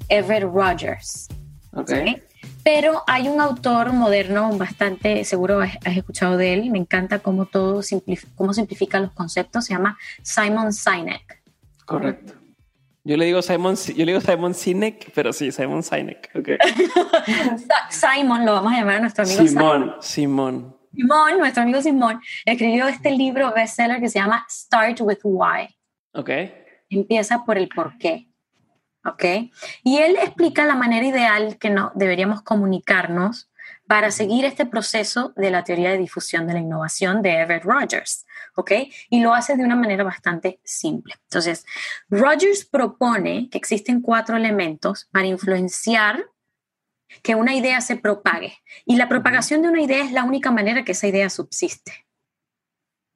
[0.09, 1.29] Everett Rogers.
[1.71, 2.21] Okay.
[2.65, 7.81] Pero hay un autor moderno bastante, seguro has, escuchado de él, me encanta cómo todo
[8.35, 11.41] cómo simplifica los conceptos, se llama Simon Sinek.
[11.85, 12.44] Correcto.
[13.07, 16.31] Yo le digo Simon, yo le digo Simon Sinek, pero sí, Simon Sinek.
[16.33, 16.57] Okay.
[17.91, 19.95] Simon, lo vamos a llamar a nuestro amigo Simón.
[19.99, 20.75] Simón.
[20.91, 25.67] Simón, nuestro amigo Simón, escribió este libro bestseller que se llama Start with Why.
[26.13, 26.31] Ok.
[26.89, 28.27] Empieza por el por qué.
[29.05, 29.23] Ok.
[29.83, 33.51] Y él explica la manera ideal que no, deberíamos comunicarnos
[33.85, 38.24] para seguir este proceso de la teoría de difusión de la innovación de Everett Rogers,
[38.55, 38.71] ¿ok?
[39.09, 41.15] Y lo hace de una manera bastante simple.
[41.23, 41.65] Entonces,
[42.09, 46.25] Rogers propone que existen cuatro elementos para influenciar
[47.21, 48.57] que una idea se propague.
[48.85, 52.07] Y la propagación de una idea es la única manera que esa idea subsiste.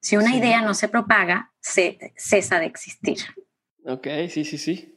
[0.02, 3.17] Si una idea no se propaga, se cesa de existir.
[3.86, 4.95] Ok, sí, sí, sí.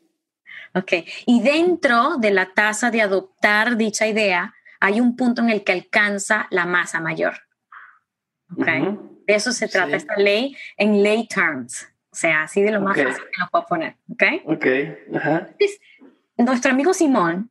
[0.75, 0.93] Ok,
[1.27, 5.73] y dentro de la tasa de adoptar dicha idea, hay un punto en el que
[5.73, 7.35] alcanza la masa mayor.
[8.57, 8.99] Okay.
[9.27, 11.89] De eso se trata esta ley en lay terms.
[12.11, 13.97] O sea, así de lo más fácil que lo puedo poner.
[14.11, 14.23] ¿Ok?
[14.47, 14.67] Ok.
[16.37, 17.51] nuestro amigo Simón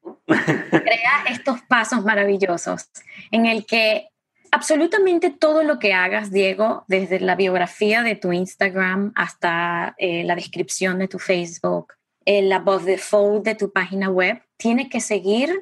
[0.26, 2.90] crea estos pasos maravillosos
[3.30, 4.08] en el que
[4.52, 10.34] absolutamente todo lo que hagas, Diego, desde la biografía de tu Instagram hasta eh, la
[10.34, 15.52] descripción de tu Facebook, el above the fold de tu página web, tiene que seguir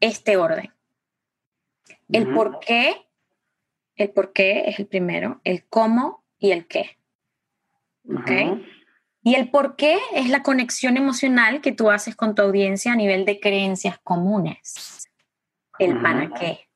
[0.00, 0.72] este orden.
[2.12, 3.03] El por qué,
[3.96, 6.98] el por qué es el primero, el cómo y el qué.
[8.08, 8.30] ¿Ok?
[9.22, 12.96] Y el por qué es la conexión emocional que tú haces con tu audiencia a
[12.96, 15.08] nivel de creencias comunes.
[15.78, 16.68] El para qué.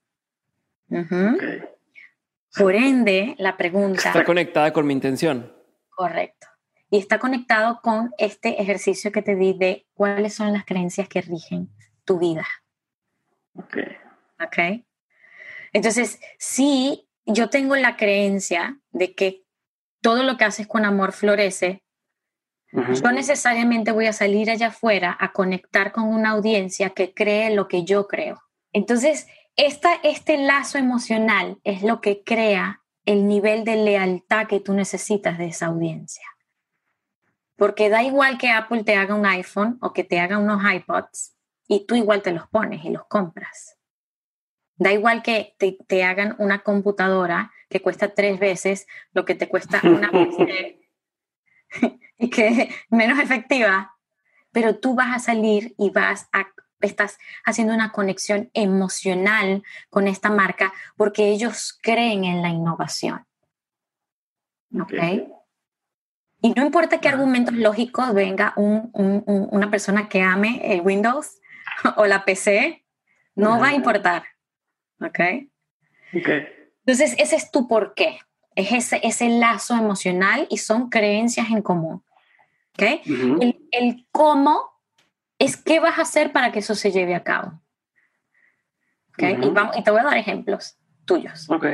[2.57, 4.09] Por ende, la pregunta...
[4.09, 5.53] Está conectada con mi intención.
[5.91, 6.47] Correcto.
[6.91, 11.21] Y está conectado con este ejercicio que te di de cuáles son las creencias que
[11.21, 11.69] rigen
[12.05, 12.47] tu vida.
[13.55, 13.77] Ok.
[14.43, 14.85] Ok.
[15.75, 19.45] Entonces, si yo tengo la creencia de que
[20.01, 21.85] todo lo que haces con amor florece,
[22.71, 27.67] yo necesariamente voy a salir allá afuera a conectar con una audiencia que cree lo
[27.67, 28.43] que yo creo.
[28.73, 34.75] Entonces, esta, este lazo emocional es lo que crea el nivel de lealtad que tú
[34.75, 36.27] necesitas de esa audiencia.
[37.57, 41.35] Porque da igual que Apple te haga un iPhone o que te haga unos iPods,
[41.67, 43.78] y tú igual te los pones y los compras.
[44.79, 49.81] Da igual que te, hagan una computadora que cuesta tres veces lo que te cuesta
[49.85, 50.81] una PC
[52.19, 53.97] y que es menos efectiva,
[54.53, 56.49] pero tú vas a salir y vas a
[56.81, 63.27] estás haciendo una conexión emocional con esta marca porque ellos creen en la innovación.
[64.81, 64.93] ¿Ok?
[66.41, 71.41] Y no importa qué argumentos lógicos venga una persona que ame el Windows
[71.97, 72.85] o la PC,
[73.35, 74.25] no va a importar.
[75.01, 75.21] ¿Ok?
[76.15, 76.29] Ok.
[76.87, 78.19] Entonces, ese es tu por qué.
[78.55, 82.03] Es ese, ese lazo emocional y son creencias en común.
[82.75, 82.83] ¿Ok?
[83.71, 84.63] el, cómo
[85.39, 87.61] es qué vas a hacer para que eso se lleve a cabo.
[89.11, 89.23] ¿Ok?
[89.43, 91.49] y, vamos, y te voy a dar ejemplos tuyos.
[91.51, 91.67] Ok.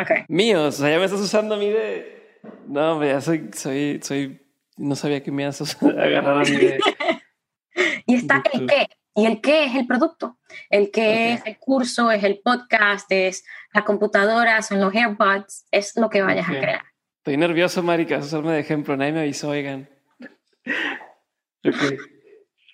[0.00, 0.10] Ok.
[0.28, 0.76] Míos.
[0.76, 2.40] O sea, ya me estás usando a mí de.
[2.66, 4.40] No, ya soy, soy, soy.
[4.76, 6.80] No sabía que me ibas a agarrar a mí de.
[8.06, 8.88] y está el qué.
[9.14, 10.38] ¿Y el qué es el producto?
[10.70, 15.96] El qué es el curso, es el podcast, es la computadora, son los AirPods, es
[15.96, 16.82] lo que vayas a crear.
[17.18, 19.88] Estoy nervioso, Marica, usarme de ejemplo, nadie me avisó, oigan.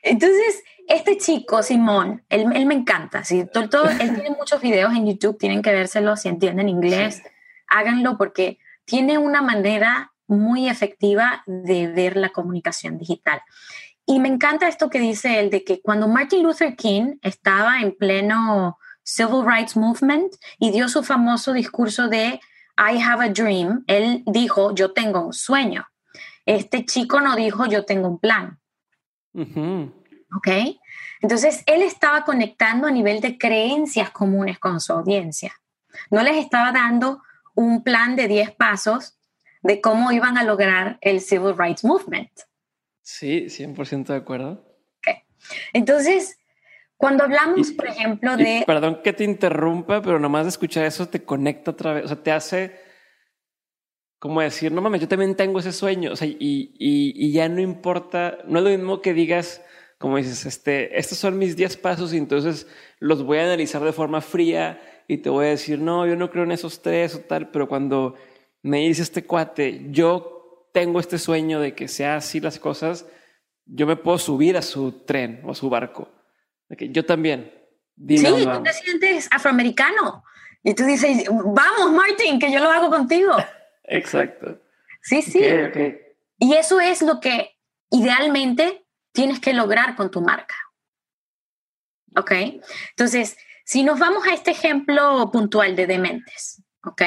[0.02, 3.22] Entonces, este chico, Simón, él, me encanta.
[3.22, 3.44] ¿sí?
[3.52, 7.22] Todo, él tiene muchos videos en YouTube, tienen que vérselos si entienden inglés.
[7.68, 13.42] háganlo porque tiene una manera muy efectiva de ver la comunicación digital.
[14.10, 17.96] Y me encanta esto que dice él de que cuando Martin Luther King estaba en
[17.96, 22.40] pleno Civil Rights Movement y dio su famoso discurso de
[22.76, 25.86] I have a dream, él dijo, yo tengo un sueño.
[26.44, 28.58] Este chico no dijo, yo tengo un plan.
[29.32, 30.48] ¿Ok?
[31.20, 35.54] Entonces, él estaba conectando a nivel de creencias comunes con su audiencia.
[36.10, 37.22] No les estaba dando
[37.54, 39.16] un plan de 10 pasos
[39.62, 42.49] de cómo iban a lograr el Civil Rights Movement.
[43.18, 44.64] Sí, 100% de acuerdo.
[45.72, 46.38] Entonces,
[46.96, 48.62] cuando hablamos, por ejemplo, de...
[48.66, 52.22] perdón que te interrumpa, pero nomás de escuchar eso te conecta otra vez, o sea,
[52.22, 52.78] te hace
[54.20, 56.36] como decir, no mames, yo también tengo ese sueño, o sea, y,
[56.78, 59.62] y, ya no importa, no es lo mismo que digas,
[59.98, 62.66] como dices, este, estos son mis 10 pasos y entonces
[62.98, 66.30] los voy a analizar de forma fría y te voy a decir, no, yo no
[66.30, 68.14] creo en esos tres o tal, pero cuando
[68.62, 70.39] me dice este cuate, yo
[70.72, 73.06] tengo este sueño de que sea así las cosas,
[73.64, 76.08] yo me puedo subir a su tren o a su barco.
[76.68, 77.52] De que yo también.
[78.08, 80.24] sí, tú te sientes afroamericano
[80.62, 83.32] y tú dices, vamos, Martin, que yo lo hago contigo.
[83.84, 84.60] Exacto.
[85.02, 85.40] Sí, sí.
[86.38, 87.56] Y eso es lo que
[87.90, 90.54] idealmente tienes que lograr con tu marca.
[92.16, 92.32] ¿Ok?
[92.90, 97.02] Entonces, si nos vamos a este ejemplo puntual de dementes, ¿ok?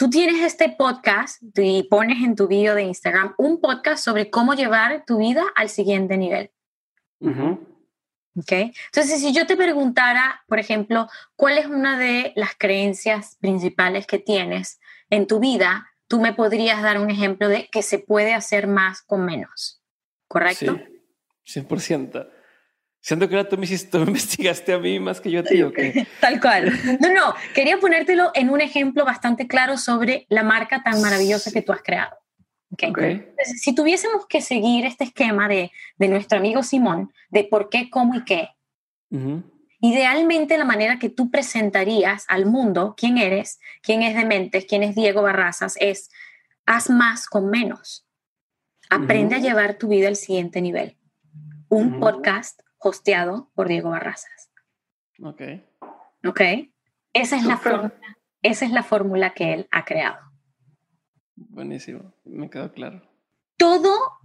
[0.00, 4.54] Tú tienes este podcast y pones en tu video de Instagram un podcast sobre cómo
[4.54, 6.50] llevar tu vida al siguiente nivel.
[7.20, 8.50] ¿Ok?
[8.50, 14.18] Entonces, si yo te preguntara, por ejemplo, ¿cuál es una de las creencias principales que
[14.18, 18.68] tienes en tu vida, tú me podrías dar un ejemplo de que se puede hacer
[18.68, 19.82] más con menos.
[20.28, 20.80] ¿Correcto?
[21.44, 22.26] Sí, 100%.
[23.02, 25.42] Siento que ahora tú me, hiciste, tú me investigaste a mí más que yo a
[25.42, 25.78] ti, ¿ok?
[26.20, 26.72] Tal cual.
[27.00, 31.62] No, no, quería ponértelo en un ejemplo bastante claro sobre la marca tan maravillosa que
[31.62, 32.16] tú has creado.
[32.72, 33.26] Okay.
[33.56, 38.14] si tuviésemos que seguir este esquema de, de, nuestro amigo Simón, de por qué, cómo
[38.14, 38.50] y qué,
[39.82, 44.94] Idealmente la manera que tú presentarías al mundo quién eres, quién es Dementes, quién es
[44.94, 46.10] Diego Barrazas, es
[46.66, 48.06] haz más con menos.
[48.90, 50.96] Aprende a llevar tu vida al siguiente nivel.
[51.68, 54.50] Un podcast hosteado por Diego Barrazas.
[55.22, 55.42] Ok.
[56.26, 56.40] Ok.
[57.12, 57.94] Esa es, la fórmula,
[58.42, 60.18] esa es la fórmula que él ha creado.
[61.36, 63.02] Buenísimo, me quedó claro.
[63.56, 64.20] Todo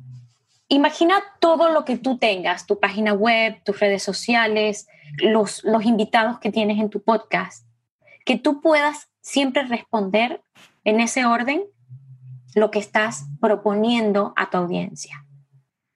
[0.68, 4.88] Imagina todo lo que tú tengas, tu página web, tus redes sociales,
[5.18, 7.68] los, los invitados que tienes en tu podcast,
[8.26, 10.41] que tú puedas siempre responder
[10.84, 11.63] en ese orden
[12.56, 15.26] lo que estás proponiendo a tu audiencia.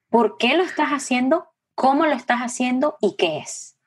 [0.09, 1.47] ¿Por qué lo estás haciendo?
[1.79, 2.97] ¿Cómo lo estás haciendo?
[2.99, 3.77] ¿Y qué es?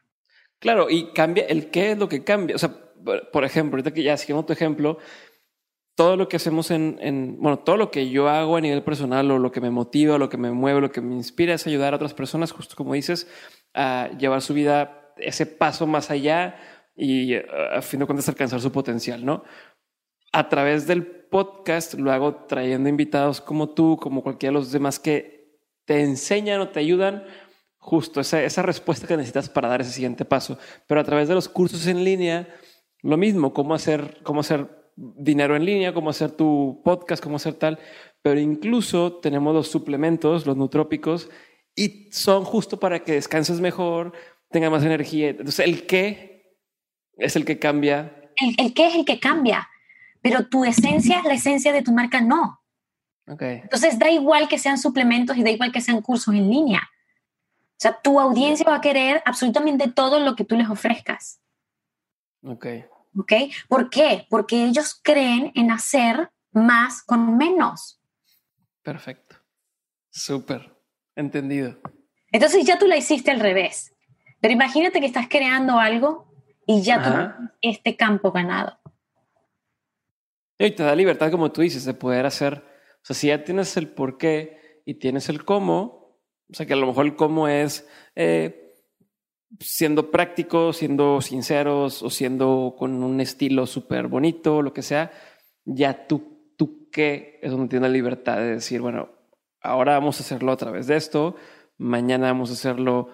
[0.61, 2.57] Claro, y cambia, el qué es lo que cambia.
[2.57, 2.75] O sea,
[3.31, 4.97] por ejemplo, ahorita que ya siguiendo tu ejemplo,
[5.95, 9.39] todo lo que hacemos en, bueno, todo lo que yo hago a nivel personal o
[9.39, 11.97] lo que me motiva, lo que me mueve, lo que me inspira es ayudar a
[11.97, 13.29] otras personas, justo como dices,
[13.75, 16.57] a llevar su vida ese paso más allá
[16.97, 19.45] y a fin de cuentas alcanzar su potencial, ¿no?
[20.33, 24.99] A través del podcast lo hago trayendo invitados como tú, como cualquiera de los demás
[24.99, 25.43] que
[25.85, 27.25] te enseñan o te ayudan
[27.83, 30.57] justo esa, esa respuesta que necesitas para dar ese siguiente paso.
[30.87, 32.49] Pero a través de los cursos en línea,
[33.03, 37.55] lo mismo, cómo hacer, cómo hacer dinero en línea, cómo hacer tu podcast, cómo hacer
[37.55, 37.81] tal,
[38.23, 41.29] pero incluso tenemos los suplementos, los nutrópicos,
[41.75, 44.13] y son justo para que descanses mejor,
[44.51, 45.31] tengas más energía.
[45.31, 46.61] Entonces, el qué
[47.17, 48.31] es el que cambia.
[48.37, 49.69] El, qué es el que cambia,
[50.21, 52.61] pero tu esencia es la esencia de tu marca, no.
[53.27, 53.59] Okay.
[53.65, 56.92] Entonces, da igual que sean suplementos y da igual que sean cursos en línea.
[57.83, 61.41] O sea, tu audiencia va a querer absolutamente todo lo que tú les ofrezcas.
[62.45, 62.65] Ok.
[63.19, 63.33] ¿Ok?
[63.69, 64.25] ¿Por qué?
[64.31, 68.01] Porque ellos creen en hacer más con menos.
[68.83, 69.35] Perfecto.
[70.11, 70.73] Súper.
[71.17, 71.77] Entendido.
[72.31, 73.93] Entonces ya tú la hiciste al revés.
[74.41, 76.33] Pero imagínate que estás creando algo
[76.69, 78.79] y ya tú este campo ganado.
[80.57, 82.65] Y te da libertad, como tú dices, de poder hacer.
[83.03, 86.02] O sea, si ya tienes el por qué y tienes el cómo,
[86.51, 88.75] o sea, que a lo mejor el cómo es eh,
[89.61, 95.13] siendo prácticos, siendo sinceros o siendo con un estilo súper bonito, lo que sea,
[95.65, 99.11] ya tú, tú qué es donde tienes la libertad de decir, bueno,
[99.61, 101.37] ahora vamos a hacerlo a través de esto,
[101.79, 103.09] mañana vamos a hacerlo.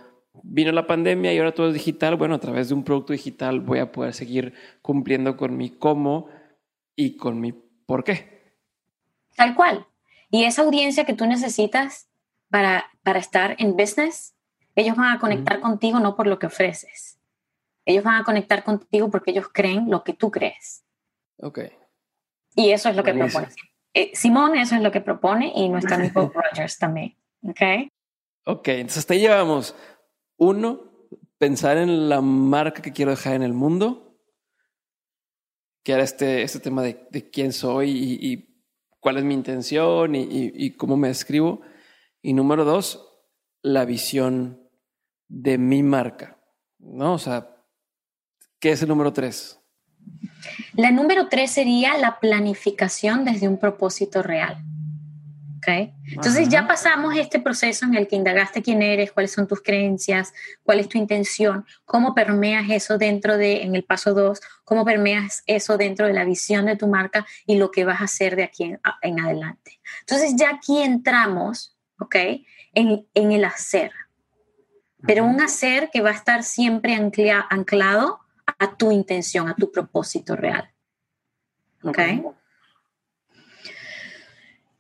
[0.45, 2.15] Vino la pandemia y ahora todo es digital.
[2.15, 6.29] Bueno, a través de un producto digital voy a poder seguir cumpliendo con mi cómo
[6.95, 8.55] y con mi por qué.
[9.35, 9.87] Tal cual.
[10.31, 12.08] Y esa audiencia que tú necesitas
[12.51, 14.35] para, para estar en business
[14.79, 17.19] ellos van a conectar contigo no por lo que ofreces.
[17.85, 20.85] Ellos van a conectar contigo porque ellos creen lo que tú crees.
[21.39, 21.61] Ok.
[22.55, 23.49] Y eso es lo que propone.
[23.93, 27.17] Eh, Simón, eso es lo que propone y nuestro amigo Rogers también.
[27.43, 27.91] Ok.
[28.45, 29.75] Ok, entonces ahí llevamos.
[30.37, 30.93] Uno,
[31.39, 34.17] pensar en la marca que quiero dejar en el mundo.
[35.83, 38.45] Que era este, este tema de, quién soy y,
[39.01, 41.63] cuál es mi intención y, y cómo me describo.
[42.29, 43.09] Y número dos,
[43.63, 44.61] la visión
[45.29, 46.37] de mi marca.
[46.79, 47.15] ¿No?
[47.15, 47.57] O sea,
[48.61, 49.59] ¿qué es el número tres?
[50.75, 54.63] La número tres sería la planificación desde un propósito real.
[55.57, 55.95] ¿Okay?
[56.13, 60.35] Entonces ya pasamos este proceso en el que indagaste quién eres, cuáles son tus creencias,
[60.63, 65.43] cuál es tu intención, cómo permeas eso dentro de, en el paso dos, cómo permeas
[65.47, 68.45] eso dentro de la visión de tu marca y lo que vas a hacer de
[68.45, 69.81] aquí en, adelante.
[70.01, 72.17] Entonces ya aquí entramos, ¿ok?
[72.75, 73.93] En, en el hacer,
[75.07, 78.21] pero un hacer que va a estar siempre anclado
[78.59, 80.71] a tu intención, a tu propósito real.
[81.85, 81.99] ¿Ok?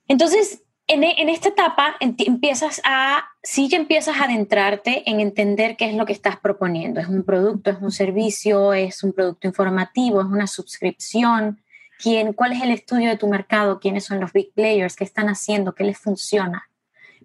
[0.09, 5.85] Entonces, en, en, esta etapa empiezas a, sí que empiezas a adentrarte en entender qué
[5.91, 6.99] es lo que estás proponiendo.
[6.99, 11.63] ¿Es un producto, es un servicio, es un producto informativo, es una suscripción?
[11.99, 13.81] ¿Quién, ¿Cuál es el estudio de tu mercado?
[13.81, 14.97] ¿Quiénes son los big players?
[14.97, 15.75] ¿Qué están haciendo?
[15.75, 16.68] ¿Qué les funciona?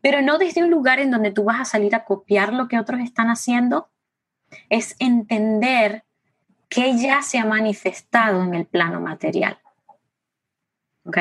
[0.04, 2.78] Pero no desde un lugar en donde tú vas a salir a copiar lo que
[2.78, 3.90] otros están haciendo.
[4.70, 6.04] Es entender
[6.68, 9.58] que ya se ha manifestado en el plano material.
[11.06, 11.18] ¿Ok?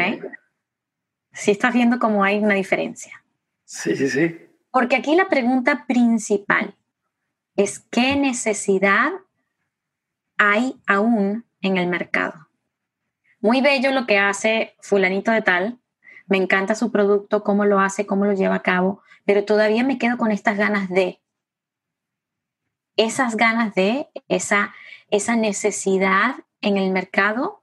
[1.32, 3.24] Si estás viendo cómo hay una diferencia.
[3.64, 4.48] Sí, sí, sí.
[4.72, 6.74] Porque aquí la pregunta principal
[7.54, 9.12] es qué necesidad
[10.38, 12.48] hay aún en el mercado.
[13.40, 15.78] Muy bello lo que hace fulanito de tal,
[16.32, 19.98] me encanta su producto, cómo lo hace, cómo lo lleva a cabo, pero todavía me
[19.98, 21.20] quedo con estas ganas de,
[22.96, 24.74] esas ganas de, esa,
[25.10, 27.62] esa necesidad en el mercado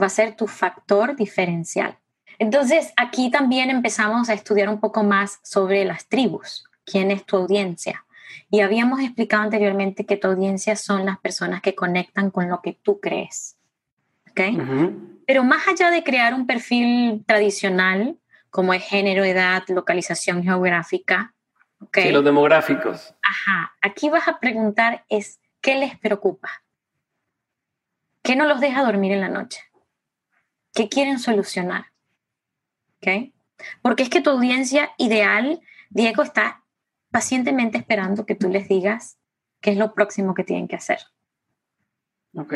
[0.00, 1.96] va a ser tu factor diferencial.
[2.40, 7.36] Entonces, aquí también empezamos a estudiar un poco más sobre las tribus, quién es tu
[7.36, 8.04] audiencia.
[8.50, 12.72] Y habíamos explicado anteriormente que tu audiencia son las personas que conectan con lo que
[12.72, 13.58] tú crees.
[14.28, 14.40] ¿Ok?
[15.32, 18.18] Pero más allá de crear un perfil tradicional,
[18.50, 21.32] como es género, edad, localización geográfica,
[21.90, 23.14] Sí, los demográficos.
[23.22, 23.74] Ajá.
[23.80, 26.62] Aquí vas a preguntar es, ¿qué les preocupa?
[28.22, 29.62] ¿Qué no los deja dormir en la noche?
[30.74, 31.86] ¿Qué quieren solucionar?
[32.98, 33.32] ¿Ok?
[33.80, 36.62] Porque es que tu audiencia ideal, Diego, está
[37.10, 39.16] pacientemente esperando que tú les digas
[39.62, 40.98] qué es lo próximo que tienen que hacer.
[42.36, 42.52] Ok.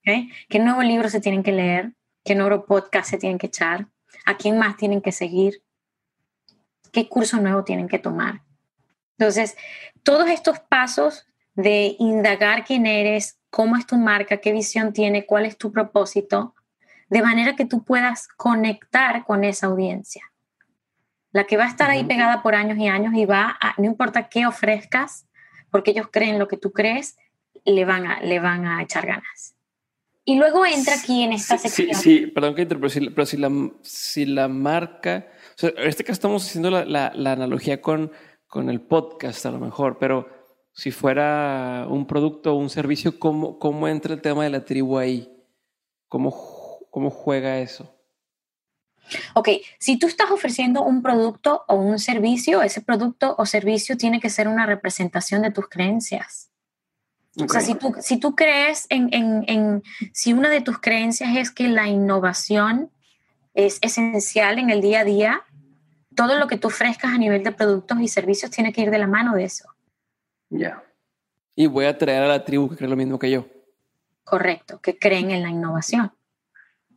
[0.00, 0.30] ¿Okay?
[0.50, 1.94] ¿Qué nuevo libro se tienen que leer?
[2.24, 3.86] ¿Qué nuevo podcast se tienen que echar?
[4.26, 5.62] ¿A quién más tienen que seguir?
[6.92, 8.42] ¿Qué curso nuevo tienen que tomar?
[9.18, 9.56] Entonces,
[10.02, 15.46] todos estos pasos de indagar quién eres, cómo es tu marca, qué visión tiene, cuál
[15.46, 16.54] es tu propósito,
[17.08, 20.30] de manera que tú puedas conectar con esa audiencia.
[21.32, 23.86] La que va a estar ahí pegada por años y años y va a, no
[23.86, 25.26] importa qué ofrezcas,
[25.70, 27.16] porque ellos creen lo que tú crees,
[27.64, 29.54] le van a, le van a echar ganas.
[30.30, 31.94] Y luego entra aquí en esta sección.
[31.94, 33.50] Sí, sí, perdón que pero si, pero si la,
[33.82, 35.26] si la marca,
[35.60, 38.12] en este caso estamos haciendo la, la analogía con
[38.50, 40.28] con el podcast a lo mejor, pero
[40.72, 44.98] si fuera un producto o un servicio, ¿cómo, ¿cómo entra el tema de la tribu
[44.98, 45.32] ahí?
[46.08, 46.36] ¿Cómo,
[46.90, 47.94] ¿Cómo juega eso?
[49.34, 54.20] Ok, si tú estás ofreciendo un producto o un servicio, ese producto o servicio tiene
[54.20, 56.49] que ser una representación de tus creencias.
[57.38, 61.36] O sea, si tú, si tú crees en, en, en, si una de tus creencias
[61.36, 62.90] es que la innovación
[63.54, 65.42] es esencial en el día a día,
[66.16, 68.98] todo lo que tú ofrezcas a nivel de productos y servicios tiene que ir de
[68.98, 69.68] la mano de eso.
[70.48, 70.82] Ya.
[71.54, 73.46] Y voy a traer a la tribu que cree lo mismo que yo.
[74.24, 76.12] Correcto, que creen en la innovación.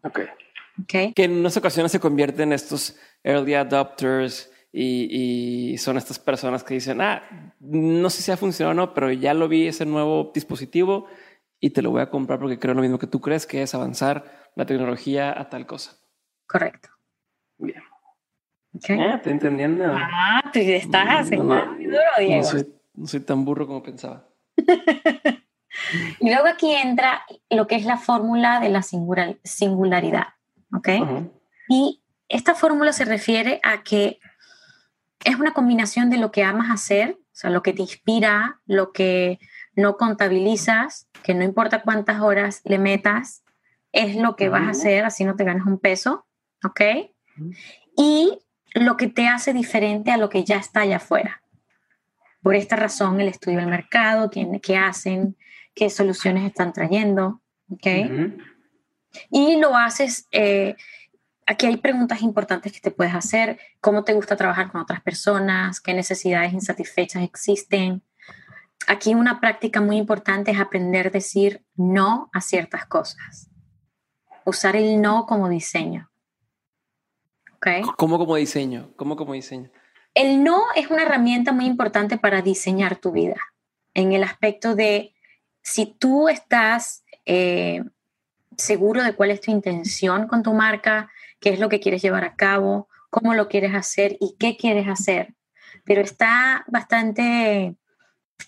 [0.04, 0.20] Ok.
[0.82, 1.14] okay.
[1.14, 6.74] Que en unas ocasiones se convierten en estos early adopters y, son estas personas que
[6.74, 7.22] dicen, ah,
[7.60, 11.08] no sé si ha funcionado o no, pero ya lo vi ese nuevo dispositivo
[11.60, 13.76] y te lo voy a comprar porque creo lo mismo que tú crees, que es
[13.76, 15.98] avanzar la tecnología a tal cosa.
[16.48, 16.90] Correcto.
[17.58, 17.84] Bien.
[18.76, 19.00] Okay.
[19.00, 19.86] Ah, te entendiendo.
[19.88, 22.38] Ah, tú estás no, no, duro, Diego.
[22.38, 24.26] No soy, no soy, tan burro como pensaba.
[24.58, 30.30] y luego aquí entra lo que es la fórmula de la singular, singularidad.
[30.76, 30.90] ¿Ok?
[31.70, 34.20] Y esta fórmula se refiere a que
[35.26, 38.92] es una combinación de lo que amas hacer, o sea, lo que te inspira, lo
[38.92, 39.40] que
[39.76, 43.44] no contabilizas, que no importa cuántas horas le metas,
[43.92, 46.26] es lo que vas a hacer, así no te ganas un peso,
[46.64, 46.82] ¿ok?
[47.96, 48.40] Y
[48.74, 51.42] lo que te hace diferente a lo que ya está allá afuera.
[52.42, 55.38] Por esta razón, el estudio del mercado, qué, qué hacen,
[55.74, 57.42] qué soluciones están trayendo.
[57.70, 58.36] ¿okay?
[59.30, 60.76] Y lo haces, eh,
[61.46, 65.80] aquí hay preguntas importantes que te puedes hacer, cómo te gusta trabajar con otras personas,
[65.80, 68.04] qué necesidades insatisfechas existen.
[68.88, 73.50] Aquí una práctica muy importante es aprender a decir no a ciertas cosas.
[74.46, 76.12] Usar el no como diseño.
[77.56, 77.82] ¿Okay?
[77.98, 78.92] ¿Cómo como diseño?
[78.98, 79.72] ¿Cómo como diseño?
[80.14, 83.38] El no es una herramienta muy importante para diseñar tu vida,
[83.94, 85.16] en el aspecto de
[85.62, 87.84] si tú estás eh,
[88.58, 91.10] seguro de cuál es tu intención con tu marca,
[91.44, 94.88] qué es lo que quieres llevar a cabo, cómo lo quieres hacer y qué quieres
[94.88, 95.36] hacer.
[95.84, 97.76] Pero está bastante,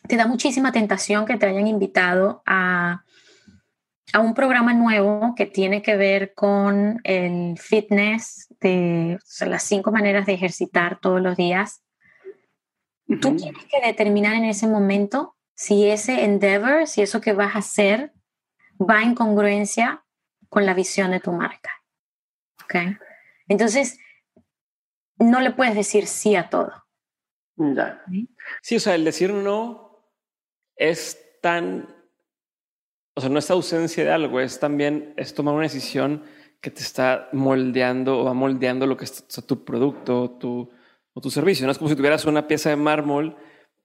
[0.08, 3.04] te da muchísima tentación que te hayan invitado a,
[4.14, 10.26] a un programa nuevo que tiene que ver con el fitness, de las cinco maneras
[10.26, 11.84] de ejercitar todos los días.
[13.22, 17.60] Tú tienes que determinar en ese momento si ese endeavor, si eso que vas a
[17.60, 18.14] hacer
[18.80, 20.06] va en congruencia
[20.48, 21.85] con la visión de tu marca.
[22.66, 22.76] ¿Ok?
[23.48, 24.00] Entonces,
[25.18, 26.72] no le puedes decir sí a todo.
[28.62, 28.76] ¿Sí?
[28.76, 30.12] o sea, el decir no
[30.76, 31.88] es tan,
[33.16, 36.24] o sea, no es ausencia de algo, es también, es tomar una decisión
[36.60, 40.70] que te está moldeando o va moldeando lo que es tu producto tu,
[41.14, 41.66] o tu servicio.
[41.66, 43.38] No es como si tuvieras una pieza de mármol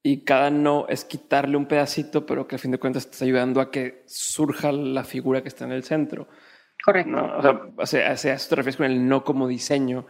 [0.02, 3.24] y cada no es quitarle un pedacito, pero que a fin de cuentas te está
[3.24, 6.28] ayudando a que surja la figura que está en el centro.
[6.84, 7.72] Correcto.
[7.76, 10.06] O sea, a, eso te refieres con el no como diseño.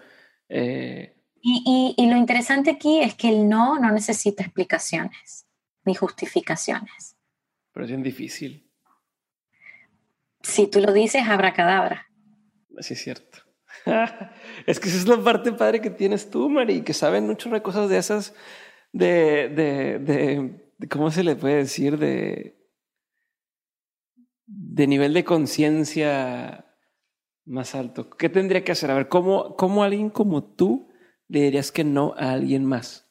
[0.48, 1.16] Eh.
[1.42, 5.46] Y, y, lo interesante aquí es que el no no necesita explicaciones
[5.84, 7.16] ni justificaciones.
[7.72, 8.70] Pero es bien difícil.
[10.42, 12.08] Si tú lo dices, abracadabra.
[12.80, 13.38] Sí, es cierto.
[14.66, 17.62] es que esa es la parte padre que tienes tú, Mari, que saben mucho de
[17.62, 18.34] cosas de esas
[18.92, 21.98] de, de, de, ¿cómo se le puede decir?
[21.98, 22.59] De,
[24.52, 26.66] de nivel de conciencia
[27.44, 28.10] más alto.
[28.10, 28.90] ¿Qué tendría que hacer?
[28.90, 30.88] A ver, ¿cómo, ¿cómo alguien como tú
[31.28, 33.08] le dirías que no a alguien más?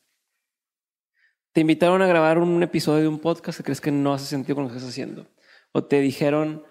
[1.53, 4.55] Te invitaron a grabar un episodio de un podcast que crees que no hace sentido
[4.55, 5.27] con lo que estás haciendo.
[5.71, 6.63] O te dijeron,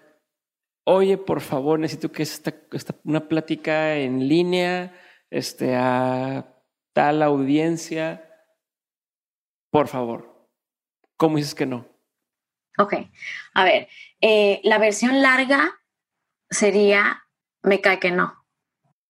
[0.85, 4.93] oye, por favor, necesito que esta, esta una plática en línea
[5.29, 6.55] este, a
[6.93, 8.25] tal audiencia
[9.71, 10.47] por favor.
[11.17, 11.85] ¿Cómo dices que no?
[12.77, 12.93] Ok,
[13.53, 13.89] a ver,
[14.21, 15.79] eh, la versión larga
[16.49, 17.23] sería
[17.61, 18.45] me cae que no.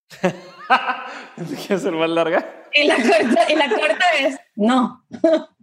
[1.36, 2.64] ¿Quieres hacer más larga?
[2.74, 5.06] Y la corta, y la corta es no.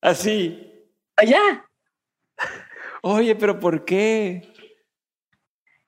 [0.00, 0.72] Así.
[1.24, 1.68] Ya.
[3.02, 4.52] Oye, pero ¿por qué?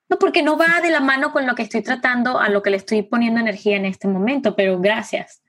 [0.09, 2.71] No, porque no va de la mano con lo que estoy tratando, a lo que
[2.71, 5.43] le estoy poniendo energía en este momento, pero gracias.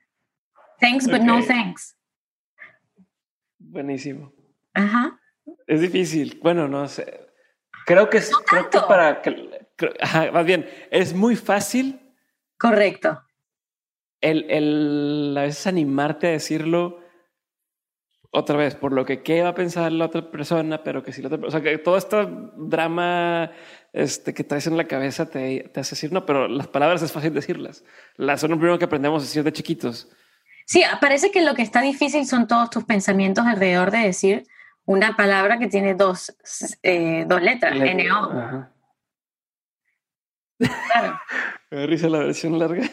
[0.80, 1.96] Thanks, but no thanks.
[3.70, 4.32] Buenísimo.
[4.74, 5.20] Ajá.
[5.66, 6.40] Es difícil.
[6.42, 7.28] Bueno, no sé.
[7.86, 9.22] Creo que, es, creo que para
[10.32, 12.00] más bien, es muy fácil.
[12.58, 13.22] Correcto.
[14.20, 17.00] El, el a veces animarte a decirlo
[18.32, 21.22] otra vez por lo que qué va a pensar la otra persona, pero que si
[21.22, 23.50] la otra o sea, que todo este drama
[23.92, 27.12] este, que traes en la cabeza te, te hace decir no, pero las palabras es
[27.12, 27.84] fácil decirlas.
[28.16, 30.10] Las son lo primero que aprendemos a decir de chiquitos.
[30.70, 34.46] Sí, parece que lo que está difícil son todos tus pensamientos alrededor de decir
[34.84, 36.32] una palabra que tiene dos,
[36.84, 38.68] eh, dos letras, N-O.
[40.58, 40.60] Claro.
[41.72, 42.84] Me risa la versión larga.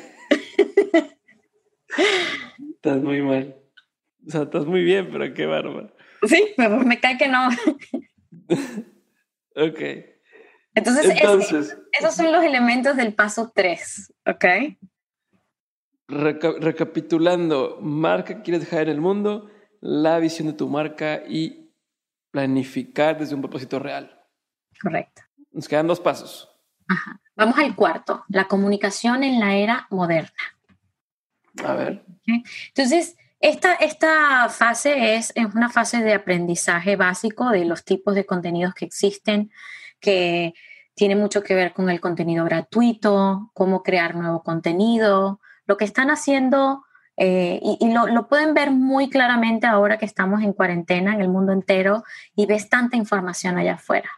[2.74, 3.56] estás muy mal.
[4.28, 5.96] O sea, estás muy bien, pero qué bárbaro.
[6.24, 7.48] Sí, pero me cae que no.
[9.56, 9.82] ok.
[10.74, 14.46] Entonces, Entonces esos son los elementos del paso 3, ¿ok?
[16.08, 19.49] Recapitulando, marca que quieres dejar en el mundo,
[19.82, 21.72] la visión de tu marca y
[22.32, 24.24] planificar desde un propósito real.
[24.82, 25.22] Correcto.
[25.51, 26.49] Nos quedan dos pasos.
[26.88, 27.20] Ajá.
[27.36, 30.32] Vamos al cuarto, la comunicación en la era moderna.
[31.64, 32.03] A ver.
[32.26, 38.26] Entonces, esta, esta fase es, es una fase de aprendizaje básico de los tipos de
[38.26, 39.51] contenidos que existen,
[39.99, 40.53] que
[40.95, 46.09] tiene mucho que ver con el contenido gratuito, cómo crear nuevo contenido, lo que están
[46.09, 46.84] haciendo,
[47.18, 51.51] eh, y, lo, pueden ver muy claramente ahora que estamos en cuarentena en el mundo
[51.51, 52.03] entero
[52.36, 54.09] y ves tanta información allá afuera.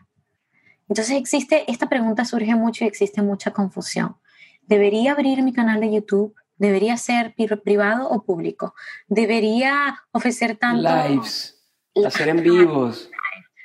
[0.89, 4.17] Entonces existe, esta pregunta surge mucho y existe mucha confusión.
[4.63, 6.35] ¿Debería abrir mi canal de YouTube?
[6.57, 7.33] ¿Debería ser
[7.63, 8.75] privado o público?
[9.07, 10.89] ¿Debería ofrecer tanto...
[10.89, 11.57] Lives,
[12.05, 13.09] hacer en vivos.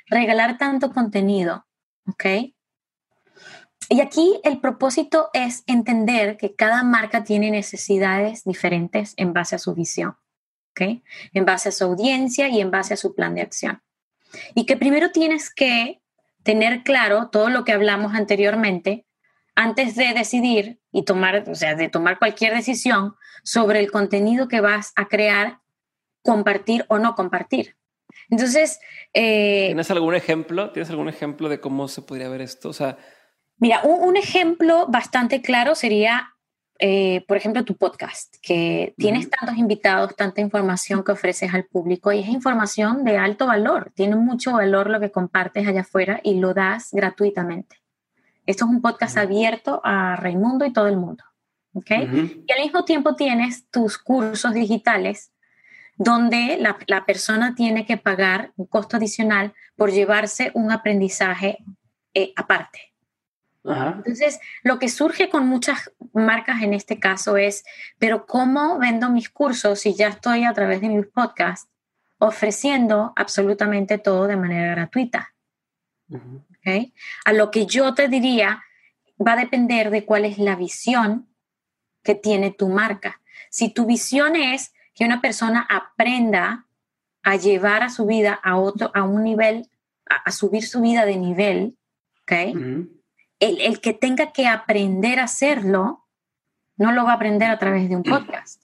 [0.07, 1.65] Regalar tanto contenido,
[2.07, 2.54] ¿ok?
[3.89, 9.59] Y aquí el propósito es entender que cada marca tiene necesidades diferentes en base a
[9.59, 10.17] su visión,
[10.71, 11.01] ¿ok?
[11.33, 13.81] En base a su audiencia y en base a su plan de acción.
[14.53, 16.01] Y que primero tienes que
[16.43, 19.05] tener claro todo lo que hablamos anteriormente
[19.55, 24.61] antes de decidir y tomar, o sea, de tomar cualquier decisión sobre el contenido que
[24.61, 25.59] vas a crear,
[26.23, 27.77] compartir o no compartir.
[28.29, 28.79] Entonces,
[29.13, 30.71] eh, ¿tienes algún ejemplo?
[30.71, 32.69] ¿Tienes algún ejemplo de cómo se podría ver esto?
[32.69, 32.97] O sea,
[33.57, 36.33] mira, un, ejemplo bastante claro sería,
[36.79, 42.11] eh, por ejemplo, tu podcast, que tienes tantos invitados, tanta información que ofreces al público
[42.11, 43.91] y es información de alto valor.
[43.95, 47.77] Tiene mucho valor lo que compartes allá afuera y lo das gratuitamente.
[48.45, 51.23] Esto es un podcast abierto a Raimundo y todo el mundo.
[51.73, 51.91] ¿ok?
[51.91, 55.31] Y al mismo tiempo tienes tus cursos digitales
[55.97, 61.59] donde la, persona tiene que pagar un costo adicional por llevarse un aprendizaje
[62.13, 62.94] eh, aparte.
[63.67, 67.63] Entonces, lo que surge con muchas marcas en este caso es,
[67.97, 71.69] pero ¿cómo vendo mis cursos si ya estoy a través de mis podcasts
[72.19, 75.33] ofreciendo absolutamente todo de manera gratuita?
[77.25, 78.63] A lo que yo te diría,
[79.25, 81.27] va a depender de cuál es la visión
[82.03, 83.21] que tiene tu marca.
[83.49, 86.67] Si tu visión es que una persona aprenda
[87.23, 89.67] a llevar a su vida a otro, a un nivel,
[90.05, 91.77] a, subir su vida de nivel,
[92.21, 92.94] ¿ok?
[93.39, 96.05] El, el, que tenga que aprender a hacerlo,
[96.77, 98.61] no lo va a aprender a través de un podcast.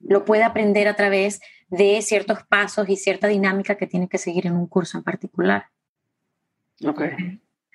[0.00, 4.46] Lo puede aprender a través de ciertos pasos y cierta dinámica que tiene que seguir
[4.46, 5.66] en un curso en particular.
[6.86, 7.02] Ok.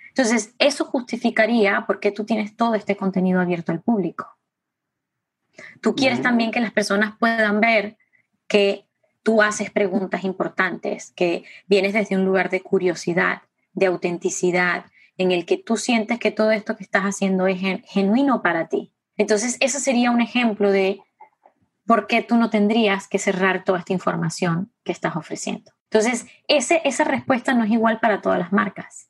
[0.09, 4.37] Entonces, eso justificaría por qué tú tienes todo este contenido abierto al público.
[5.81, 7.97] Tú quieres también que las personas puedan ver
[8.47, 8.85] que
[9.23, 13.41] tú haces preguntas importantes, que vienes desde un lugar de curiosidad,
[13.73, 14.85] de autenticidad,
[15.17, 18.93] en el que tú sientes que todo esto que estás haciendo es genuino para ti.
[19.17, 21.01] Entonces, eso sería un ejemplo de
[21.85, 25.71] por qué tú no tendrías que cerrar toda esta información que estás ofreciendo.
[25.89, 29.09] Entonces, ese, esa respuesta no es igual para todas las marcas.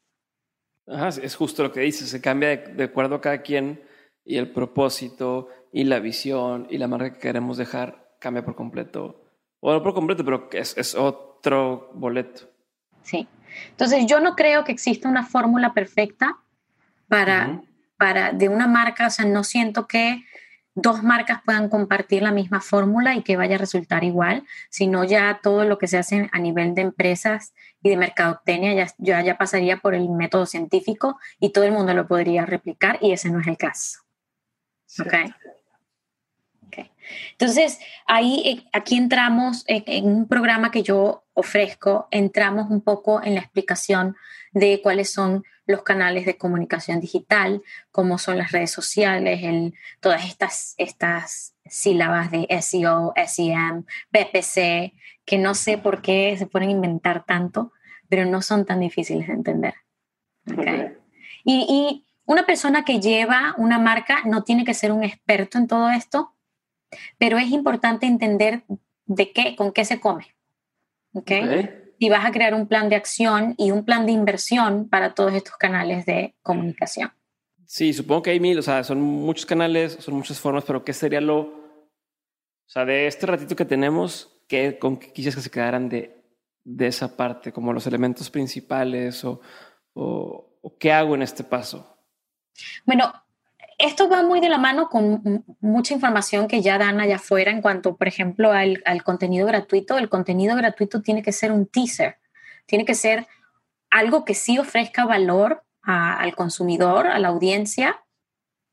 [1.22, 3.82] es justo lo que dices, se cambia de, de acuerdo a cada quien
[4.24, 9.22] y el propósito y la visión y la marca que queremos dejar cambia por completo.
[9.60, 12.50] O no por completo, pero es, es otro boleto.
[13.04, 13.28] Sí.
[13.70, 16.38] Entonces yo no creo que exista una fórmula perfecta
[17.08, 17.62] para,
[17.98, 20.24] para de una marca, o sea, no siento que
[20.76, 25.40] dos marcas puedan compartir la misma fórmula y que vaya a resultar igual, sino ya
[25.42, 29.38] todo lo que se hace a nivel de empresas y de mercadotecnia ya, ya, ya
[29.38, 33.40] pasaría por el método científico y todo el mundo lo podría replicar y ese no
[33.40, 34.00] es el caso.
[35.00, 35.34] Okay.
[37.32, 43.36] Entonces, ahí, eh, aquí entramos en, un programa que yo ofrezco, entramos un poco en
[43.36, 44.16] la explicación
[44.52, 47.62] de cuáles son los canales de comunicación digital,
[47.92, 54.94] cómo son las redes sociales, el, todas estas, estas sílabas de SEO, SEM, PPC,
[55.26, 57.74] que no sé por qué se pueden inventar tanto,
[58.08, 59.74] pero no son tan difíciles de entender.
[61.44, 65.68] Y, y una persona que lleva una marca no tiene que ser un experto en
[65.68, 66.34] todo esto,
[67.18, 68.64] pero es importante entender
[69.06, 70.35] de qué, con qué se come.
[71.16, 71.32] ¿Ok?
[71.98, 75.34] Y vas a crear un plan de acción y un plan de inversión para todos
[75.34, 77.12] estos canales de comunicación.
[77.66, 80.94] Sí, supongo que hay mil, o sea, son muchos canales, son muchas formas, pero ¿qué
[80.94, 85.50] sería lo, o sea, de este ratito que tenemos, ¿qué, con qué quisieras que se
[85.50, 86.24] quedaran de,
[86.64, 89.42] de esa parte, como los elementos principales o,
[89.94, 91.98] o, o qué hago en este paso?
[92.86, 93.12] Bueno,
[93.78, 97.62] esto va muy de la mano con mucha información que ya dan allá afuera en
[97.62, 99.98] cuanto, por ejemplo, al, contenido gratuito.
[99.98, 102.18] El contenido gratuito tiene que ser un teaser,
[102.66, 103.28] tiene que ser
[103.90, 108.04] algo que sí ofrezca valor al consumidor, a la audiencia,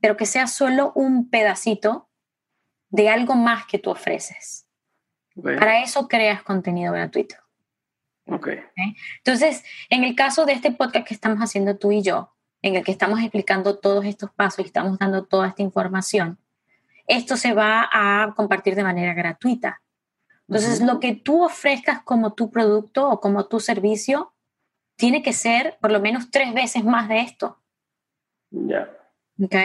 [0.00, 2.08] pero que sea solo un pedacito
[2.88, 4.66] de algo más que tú ofreces.
[5.34, 7.36] Para eso creas contenido gratuito.
[8.26, 8.60] Okay.
[9.18, 12.31] Entonces, en el caso de este podcast que estamos haciendo tú y yo,
[12.62, 16.38] en el que estamos explicando todos estos pasos y estamos dando toda esta información,
[17.06, 19.82] esto se va a compartir de manera gratuita.
[20.48, 24.32] Entonces, lo que tú ofrezcas como tu producto o como tu servicio
[24.96, 27.58] tiene que ser por lo menos tres veces más de esto.
[28.50, 28.88] Ya.
[29.42, 29.56] ¿Ok?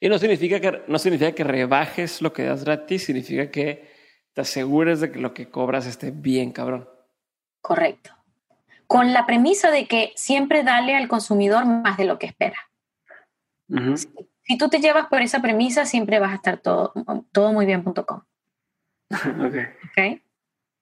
[0.00, 3.92] Y no significa, que, no significa que rebajes lo que das gratis, significa que
[4.32, 6.88] te asegures de que lo que cobras esté bien, cabrón.
[7.60, 8.21] Correcto
[8.92, 12.58] con la premisa de que siempre dale al consumidor más de lo que espera.
[14.44, 16.92] si, tú te llevas por esa premisa, siempre vas a estar todo,
[17.32, 18.20] todo muy bien.com.
[19.46, 19.64] okay.
[19.90, 20.22] okay.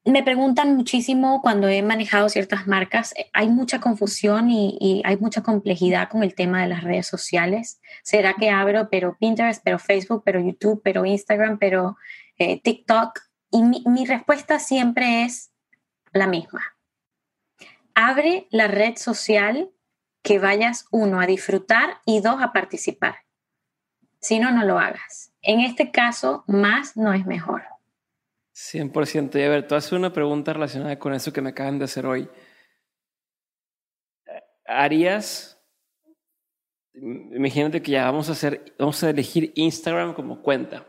[0.04, 5.44] Me preguntan muchísimo cuando he manejado ciertas marcas, eh, hay mucha confusión y, hay mucha
[5.44, 7.80] complejidad con el tema de las redes sociales.
[8.02, 11.96] ¿Será que abro pero Pinterest, pero Facebook, pero YouTube, pero Instagram, pero
[12.38, 13.20] eh, TikTok?
[13.52, 15.52] Y mi respuesta siempre es
[16.12, 16.60] la misma
[17.94, 19.70] abre la red social
[20.22, 23.16] que vayas, uno, a disfrutar y dos, a participar.
[24.20, 25.32] Si no, no lo hagas.
[25.40, 27.62] En este caso, más no es mejor.
[28.54, 29.38] 100%.
[29.38, 32.04] Y a ver, tú haces una pregunta relacionada con eso que me acaban de hacer
[32.04, 32.28] hoy.
[34.66, 35.60] ¿Harías
[36.94, 40.86] imagínate que ya vamos a hacer, vamos a elegir Instagram como cuenta.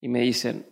[0.00, 0.66] Y me dicen,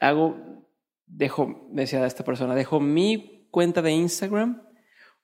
[0.00, 0.66] hago,
[1.06, 4.62] dejo, me decía esta persona, dejo mi cuenta de Instagram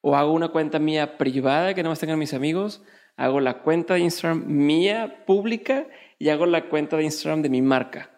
[0.01, 2.83] o hago una cuenta mía privada que no más tengan mis amigos,
[3.17, 5.87] hago la cuenta de Instagram mía pública
[6.19, 8.11] y hago la cuenta de Instagram de mi marca.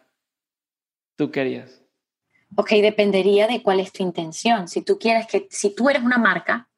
[1.16, 1.82] ¿Tú qué harías?
[2.56, 4.68] Ok, dependería de cuál es tu intención.
[4.68, 6.68] Si tú quieres que, si tú eres una marca,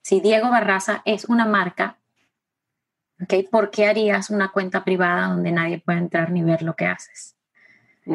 [0.00, 1.98] si Diego Barraza es una marca,
[3.22, 3.42] ¿okay?
[3.44, 7.36] ¿Por qué harías una cuenta privada donde nadie puede entrar ni ver lo que haces?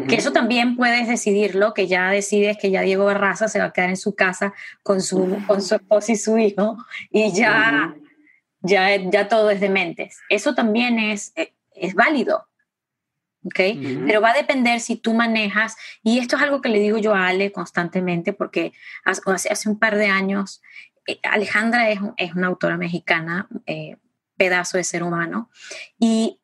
[0.07, 3.73] Que eso también puedes decidirlo, que ya decides que ya Diego Barraza se va a
[3.73, 6.77] quedar en su casa con su, con su esposa y su hijo
[7.09, 7.95] y ya,
[8.61, 10.19] ya, ya todo es de mentes.
[10.29, 12.47] Eso también es, eh, es válido.
[13.45, 13.59] ¿ok?
[14.05, 17.15] Pero va a depender si tú manejas, y esto es algo que le digo yo
[17.15, 18.73] a Ale constantemente, porque
[19.05, 20.61] hace, hace un par de años,
[21.07, 23.97] eh, Alejandra es, es, una autora mexicana, eh,
[24.37, 25.49] pedazo de ser humano.
[25.97, 26.39] Y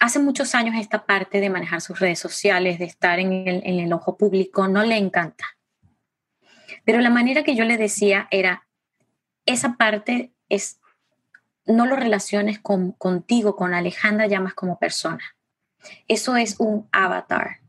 [0.00, 4.16] hace muchos años esta parte de manejar sus redes sociales, de estar en el, ojo
[4.16, 5.44] público, no le encanta.
[6.84, 8.66] Pero la manera que yo le decía era,
[9.46, 10.80] esa parte es,
[11.64, 15.22] no lo relaciones con, contigo, con Alejandra Llamas como persona.
[16.08, 17.60] Eso es un avatar.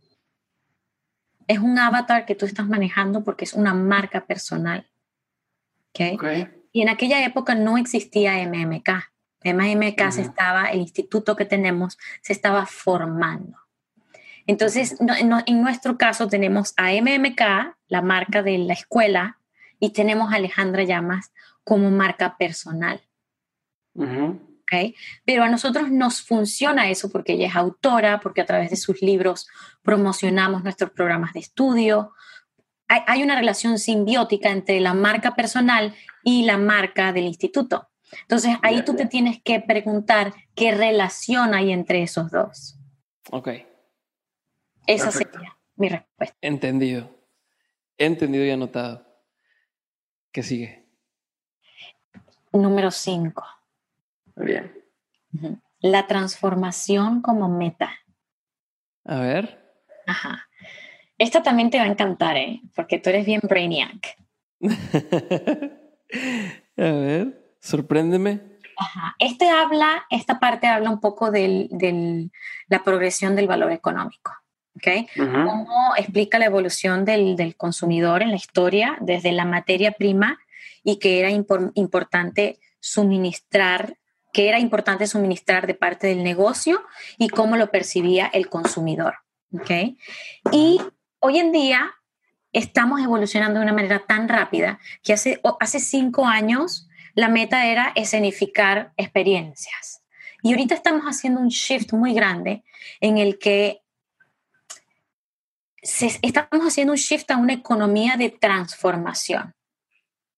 [1.48, 4.90] Es un avatar que tú estás manejando porque es una marca personal.
[5.92, 6.18] ¿Okay?
[6.72, 8.90] Y en aquella época no existía MMK.
[9.44, 13.58] MMK se estaba, el instituto que tenemos, se estaba formando.
[14.48, 19.40] Entonces, en nuestro caso tenemos a MMK, la marca de la escuela,
[19.80, 21.32] y tenemos a Alejandra Llamas
[21.64, 23.02] como marca personal.
[24.62, 24.96] ¿Okay?
[25.26, 29.02] Pero a nosotros nos funciona eso porque ella es autora, porque a través de sus
[29.02, 29.48] libros
[29.82, 32.14] promocionamos nuestros programas de estudio.
[32.88, 37.87] Hay, hay una relación simbiótica entre la marca personal y la marca del instituto.
[38.22, 42.78] Entonces ahí tú te tienes que preguntar qué relación hay entre esos dos.
[43.32, 43.50] Ok.
[44.86, 46.36] Esa sería mi respuesta.
[46.42, 47.10] Entendido.
[47.98, 49.06] Entendido y anotado.
[50.32, 50.86] ¿Qué sigue?
[52.54, 53.46] Número cinco.
[54.36, 54.72] Bien.
[55.80, 57.92] La transformación como meta.
[59.04, 59.74] A ver.
[60.06, 60.48] Ajá.
[61.18, 62.62] Esta también te va a encantar, ¿eh?
[62.76, 64.18] Porque tú eres bien brainiac.
[64.62, 64.68] a
[66.78, 67.47] ver.
[67.68, 68.40] Sorpréndeme.
[68.78, 69.16] Ajá.
[69.20, 72.30] Este habla, esta parte habla un poco de
[72.70, 74.32] la progresión del valor económico.
[74.78, 75.08] ¿okay?
[75.18, 80.40] Cómo explica la evolución del, consumidor en la historia desde la materia prima
[80.82, 83.98] y que era importante suministrar,
[84.32, 86.86] que era importante suministrar de parte del negocio
[87.18, 89.16] y cómo lo percibía el consumidor.
[89.52, 89.98] ¿okay?
[90.54, 90.80] Y
[91.20, 91.92] hoy en día
[92.54, 96.87] estamos evolucionando de una manera tan rápida que hace, hace cinco años
[97.18, 100.04] la meta era escenificar experiencias.
[100.44, 102.64] Y ahorita estamos haciendo un shift muy grande
[103.02, 103.82] en el que
[105.82, 109.56] estamos haciendo un shift a una economía de transformación.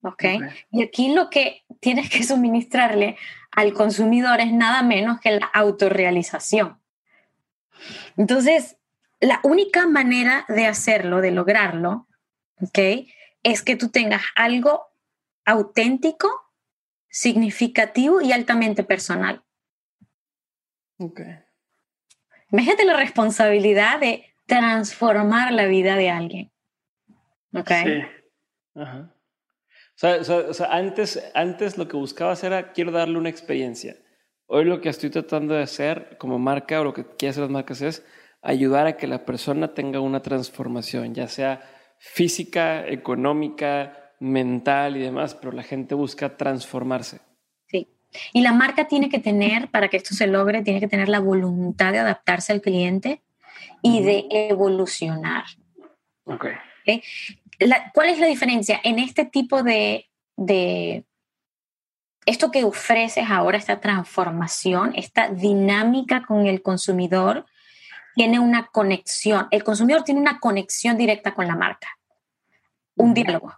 [0.01, 0.39] ¿Okay?
[0.71, 3.17] Y aquí lo que tienes que suministrarle
[3.51, 6.81] al consumidor es nada menos que la autorrealización.
[8.15, 8.77] Entonces,
[9.19, 12.07] la única manera de hacerlo, de lograrlo,
[12.61, 13.13] ¿okay?
[13.43, 14.87] es que tú tengas algo
[15.43, 16.48] auténtico
[17.09, 19.43] significativo y altamente personal.
[20.97, 21.21] Ok.
[22.51, 26.51] Imagínate la responsabilidad de transformar la vida de alguien.
[27.53, 27.71] Ok.
[27.83, 28.01] Sí.
[28.75, 29.13] Ajá.
[30.01, 33.97] O sea, antes, antes lo que buscabas era quiero darle una experiencia.
[34.45, 37.51] Hoy lo que estoy tratando de hacer como marca o lo que quieren hacer las
[37.51, 38.05] marcas es
[38.41, 41.61] ayudar a que la persona tenga una transformación, ya sea
[41.99, 47.21] física, económica, mental y demás, pero la gente busca transformarse.
[47.67, 47.87] Sí.
[48.33, 51.19] Y la marca tiene que tener, para que esto se logre, tiene que tener la
[51.19, 53.21] voluntad de adaptarse al cliente
[53.81, 55.45] y de evolucionar.
[56.25, 56.47] Ok.
[57.93, 58.79] ¿Cuál es la diferencia?
[58.83, 61.05] En este tipo de, de,
[62.25, 67.45] esto que ofreces ahora, esta transformación, esta dinámica con el consumidor,
[68.15, 71.87] tiene una conexión, el consumidor tiene una conexión directa con la marca,
[72.95, 73.53] un diálogo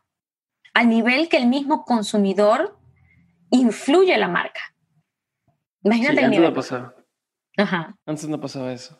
[0.73, 2.77] al nivel que el mismo consumidor
[3.49, 4.61] influye la marca.
[5.83, 6.49] Imagínate el antes nivel.
[6.49, 6.95] No pasaba.
[7.57, 7.95] Ajá.
[8.05, 8.97] Antes no pasaba eso.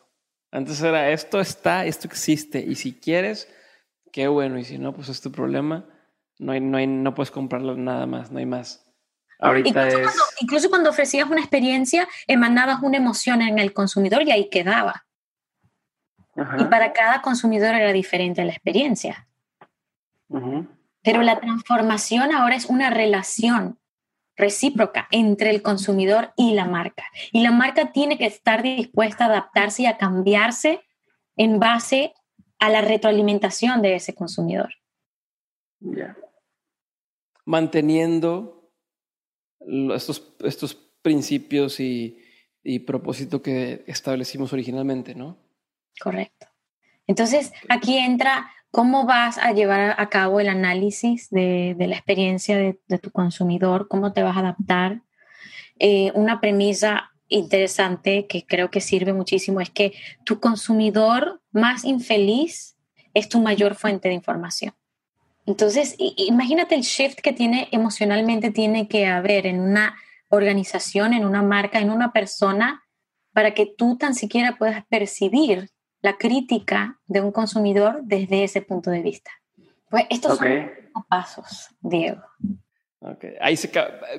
[0.50, 2.60] Antes era esto está, esto existe.
[2.60, 3.48] Y si quieres,
[4.12, 4.58] qué bueno.
[4.58, 5.88] Y si no, pues es tu problema.
[6.38, 8.84] No, hay, no, hay, no puedes comprarlo nada más, no hay más.
[9.38, 10.04] Ahorita incluso, es...
[10.04, 15.06] cuando, incluso cuando ofrecías una experiencia, emanabas una emoción en el consumidor y ahí quedaba.
[16.36, 16.56] Ajá.
[16.60, 19.28] Y para cada consumidor era diferente la experiencia.
[20.28, 20.66] Ujú.
[21.02, 23.78] Pero la transformación ahora es una relación
[24.36, 27.04] recíproca entre el consumidor y la marca.
[27.32, 30.80] Y la marca tiene que estar dispuesta a adaptarse y a cambiarse
[31.36, 32.14] en base
[32.58, 34.72] a la retroalimentación de ese consumidor.
[35.80, 36.16] Ya.
[37.44, 38.70] Manteniendo
[39.94, 42.22] estos, estos principios y,
[42.62, 45.38] y propósito que establecimos originalmente, ¿no?
[46.00, 46.46] Correcto.
[47.06, 52.98] Entonces, aquí entra cómo vas a llevar a cabo el análisis de, la experiencia de,
[52.98, 55.02] tu consumidor, cómo te vas a adaptar.
[55.78, 59.92] Eh, una premisa interesante que creo que sirve muchísimo es que
[60.24, 62.76] tu consumidor más infeliz
[63.14, 64.74] es tu mayor fuente de información.
[65.44, 69.96] Entonces, imagínate el shift que tiene emocionalmente tiene que haber en una
[70.28, 72.84] organización, en una marca, en una persona,
[73.32, 75.68] para que tú tan siquiera puedas percibir
[76.02, 79.30] la crítica de un consumidor desde ese punto de vista.
[79.88, 80.38] Pues estos Ok.
[80.38, 82.22] son los pasos, Diego.
[83.00, 83.24] Ok.
[83.40, 83.70] Ahí se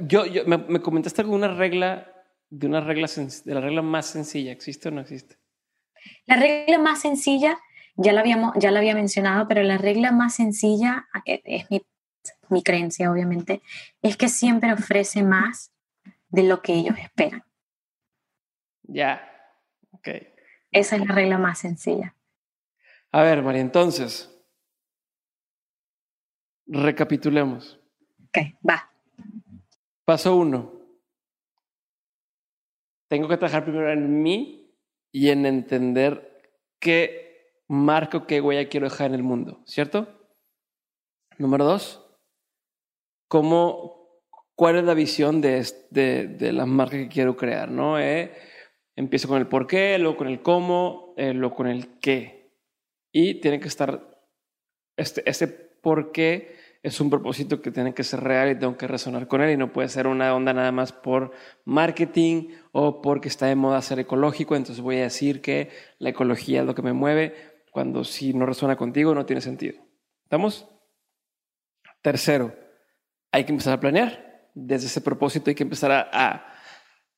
[0.02, 2.10] yo, yo me, me comentaste alguna regla
[2.50, 5.38] de una regla de la regla más sencilla, ¿existe o no existe?
[6.26, 7.58] La regla más sencilla,
[7.96, 11.82] ya la, habíamos, ya la había mencionado, pero la regla más sencilla, es mi,
[12.50, 13.62] mi creencia obviamente,
[14.02, 15.72] es que siempre ofrece más
[16.30, 17.44] de lo que ellos esperan.
[18.84, 19.30] Ya.
[19.92, 20.10] Ok.
[20.74, 22.16] Esa es la regla más sencilla.
[23.12, 24.30] A ver, María, entonces,
[26.66, 27.80] recapitulemos.
[28.28, 28.90] Ok, va.
[30.06, 30.74] Paso uno.
[33.08, 34.76] Tengo que trabajar primero en mí
[35.12, 36.42] y en entender
[36.80, 40.08] qué marco, qué huella quiero dejar en el mundo, ¿cierto?
[41.38, 42.04] Número dos,
[43.28, 44.20] cómo,
[44.56, 48.00] cuál es la visión de, est- de, de la marca que quiero crear, ¿no?
[48.00, 48.34] Eh,
[48.96, 52.52] empiezo con el por qué, luego con el cómo, eh, luego con el qué.
[53.12, 54.22] Y tiene que estar,
[54.98, 58.88] este, este por qué es un propósito que tiene que ser real y tengo que
[58.88, 61.32] resonar con él y no puede ser una onda nada más por
[61.64, 65.70] marketing o porque está de moda ser ecológico, entonces voy a decir que
[66.00, 67.36] la ecología es lo que me mueve,
[67.72, 69.82] cuando si no resuena contigo no tiene sentido.
[70.24, 70.68] ¿Estamos?
[72.02, 72.54] Tercero,
[73.32, 74.50] hay que empezar a planear.
[74.54, 76.53] Desde ese propósito hay que empezar a,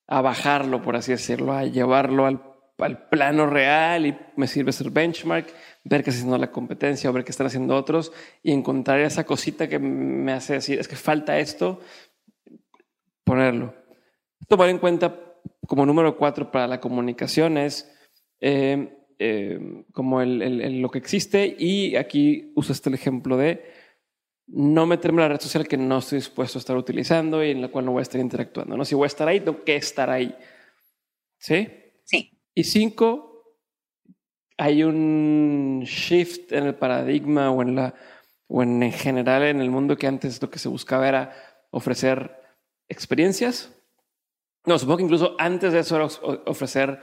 [0.07, 2.41] a bajarlo, por así decirlo, a llevarlo al,
[2.77, 5.47] al plano real y me sirve ser benchmark,
[5.83, 8.11] ver qué está haciendo la competencia o ver qué están haciendo otros
[8.43, 11.79] y encontrar esa cosita que me hace decir, es que falta esto,
[13.23, 13.73] ponerlo.
[14.47, 15.19] Tomar en cuenta
[15.67, 17.91] como número cuatro para la comunicación es
[18.39, 23.63] eh, eh, como el, lo que existe y aquí uso este el ejemplo de
[24.47, 27.61] no meterme en la red social que no estoy dispuesto a estar utilizando y en
[27.61, 28.77] la cual no voy a estar interactuando.
[28.77, 28.85] ¿no?
[28.85, 30.35] Si voy a estar ahí, tengo que estar ahí.
[31.39, 31.67] ¿Sí?
[32.03, 32.39] Sí.
[32.53, 33.55] Y cinco,
[34.57, 37.93] hay un shift en el paradigma o en la
[38.47, 41.33] o en, en general en el mundo que antes lo que se buscaba era
[41.71, 42.39] ofrecer
[42.87, 43.71] experiencias.
[44.65, 46.99] No, supongo que incluso antes de eso era of- ofrecer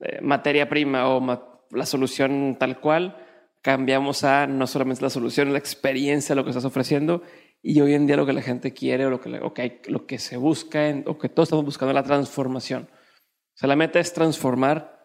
[0.00, 3.16] eh, materia prima o ma- la solución tal cual.
[3.62, 7.22] Cambiamos a no solamente la solución, la experiencia, lo que estás ofreciendo.
[7.62, 10.36] Y hoy en día lo que la gente quiere o lo que, lo que se
[10.38, 12.88] busca en- o que todos estamos buscando es la transformación.
[12.92, 14.98] O sea, la meta es transformar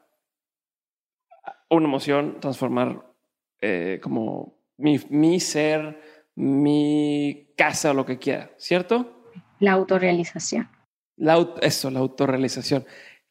[1.70, 3.06] una emoción, transformar
[3.62, 5.99] eh, como mi, mi ser,
[6.36, 9.32] mi casa o lo que quiera, ¿cierto?
[9.60, 10.70] La autorrealización.
[11.18, 12.86] La, eso, la autorrealización.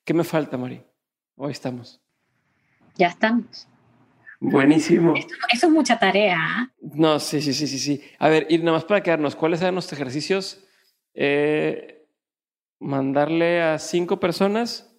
[0.05, 0.83] ¿Qué me falta, Mari?
[1.37, 2.03] Hoy estamos.
[2.97, 3.69] Ya estamos.
[4.51, 5.15] Buenísimo.
[5.17, 6.37] Esto- eso es mucha tarea.
[6.39, 6.73] ¿ah?
[6.81, 8.03] No, sí, sí, sí, sí, sí.
[8.19, 10.65] A ver, y nada más para quedarnos, ¿cuáles eran los ejercicios?
[11.15, 12.07] Eh,
[12.79, 14.95] mandarle a cinco personas.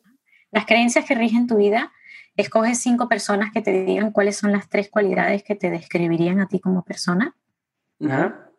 [0.51, 1.91] Las creencias que rigen tu vida,
[2.35, 6.47] escoges cinco personas que te digan cuáles son las tres cualidades que te describirían a
[6.47, 7.35] ti como persona.
[8.03, 8.49] Ajá.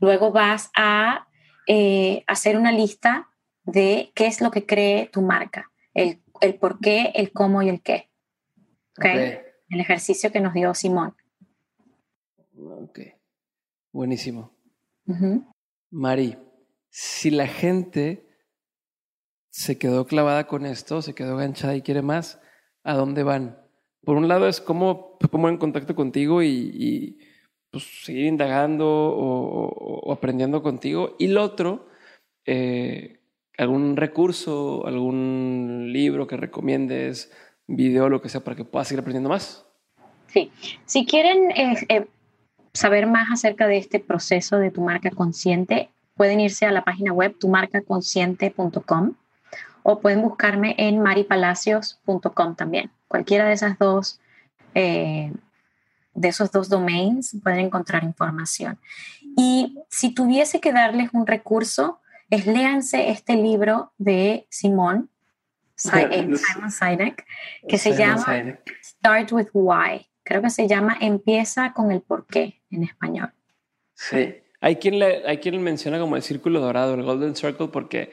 [0.00, 1.26] Luego vas a
[1.66, 3.28] eh, hacer una lista
[3.64, 7.68] de qué es lo que cree tu marca, el, el por qué, el cómo y
[7.68, 8.10] el qué.
[8.98, 9.06] ¿Ok?
[9.70, 11.14] El ejercicio que nos dio Simón.
[12.58, 13.00] Ok.
[13.92, 14.52] Buenísimo.
[15.90, 16.36] Mari,
[16.90, 18.26] si la gente
[19.50, 22.40] se quedó clavada con esto, se quedó ganchada y quiere más,
[22.84, 23.58] ¿a dónde van?
[24.04, 27.18] Por un lado es cómo cómo en contacto contigo y, y,
[27.70, 31.16] pues, seguir indagando o, o- o aprendiendo contigo.
[31.18, 31.88] Y lo otro,
[32.46, 33.20] eh,
[33.58, 37.32] algún recurso, algún libro que recomiendes,
[37.76, 39.64] video, lo que sea, para que puedas seguir aprendiendo más.
[40.28, 40.52] Sí.
[40.86, 42.06] Si quieren eh, eh,
[42.72, 47.12] saber más acerca de este proceso de tu marca consciente, pueden irse a la página
[47.12, 49.14] web tumarcaconsciente.com
[49.82, 52.90] o pueden buscarme en maripalacios.com también.
[53.08, 54.20] Cualquiera de esas dos,
[54.74, 55.32] eh,
[56.14, 58.78] de esos dos domains pueden encontrar información.
[59.36, 65.08] Y si tuviese que darles un recurso, es léanse este libro de Simón,
[65.80, 67.26] Simon Sinek,
[67.68, 70.06] que se llama Start with Why.
[70.22, 73.32] Creo que se llama Empieza con el porqué en español.
[73.94, 74.34] Sí.
[74.60, 78.12] Hay quien, le, hay quien menciona como el círculo dorado, el Golden Circle, porque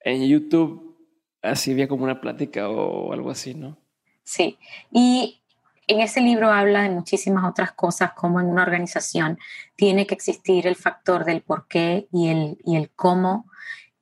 [0.00, 0.96] en YouTube
[1.42, 3.76] así había como una plática o algo así, ¿no?
[4.22, 4.58] Sí.
[4.92, 5.40] Y
[5.88, 9.38] en ese libro habla de muchísimas otras cosas, como en una organización
[9.74, 13.50] tiene que existir el factor del por qué y el, y el cómo.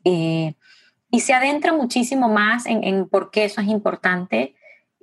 [0.05, 0.55] Eh,
[1.11, 4.55] y se adentra muchísimo más en, en, por qué eso es importante.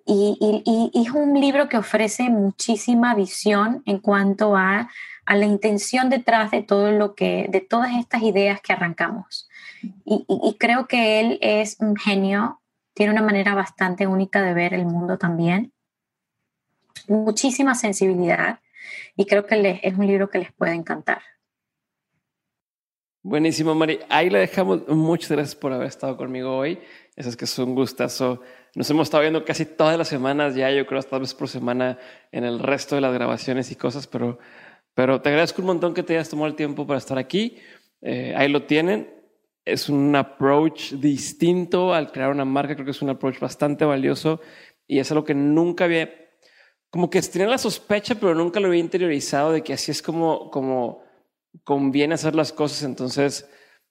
[0.05, 4.89] Y, y, es un libro que ofrece muchísima visión en cuanto a,
[5.25, 9.47] a, la intención detrás de todo lo que, de todas estas ideas que arrancamos.
[10.05, 12.61] Y, creo que él es un genio,
[12.93, 15.73] tiene una manera bastante única de ver el mundo también
[17.07, 18.59] muchísima sensibilidad
[19.15, 21.21] y creo que es un libro que les puede encantar.
[23.25, 23.99] Buenísimo, Mari.
[24.09, 24.85] Ahí le dejamos.
[24.89, 26.77] Muchas gracias por haber estado conmigo hoy.
[27.15, 28.41] Eso es que es un gustazo.
[28.75, 31.97] Nos hemos estado viendo casi todas las semanas ya, yo creo hasta vez por semana
[32.33, 34.39] en el resto de las grabaciones y cosas, pero,
[34.93, 37.55] pero te agradezco un montón que te hayas tomado el tiempo para estar aquí.
[38.01, 39.09] Eh, ahí lo tienen.
[39.63, 42.75] Es un approach distinto al crear una marca.
[42.75, 44.41] Creo que es un approach bastante valioso
[44.85, 46.13] y es algo que nunca había
[46.89, 50.51] como que tenía la sospecha, pero nunca lo había interiorizado de que así es como,
[50.51, 51.02] como
[51.63, 52.83] conviene hacer las cosas.
[52.83, 53.49] Entonces,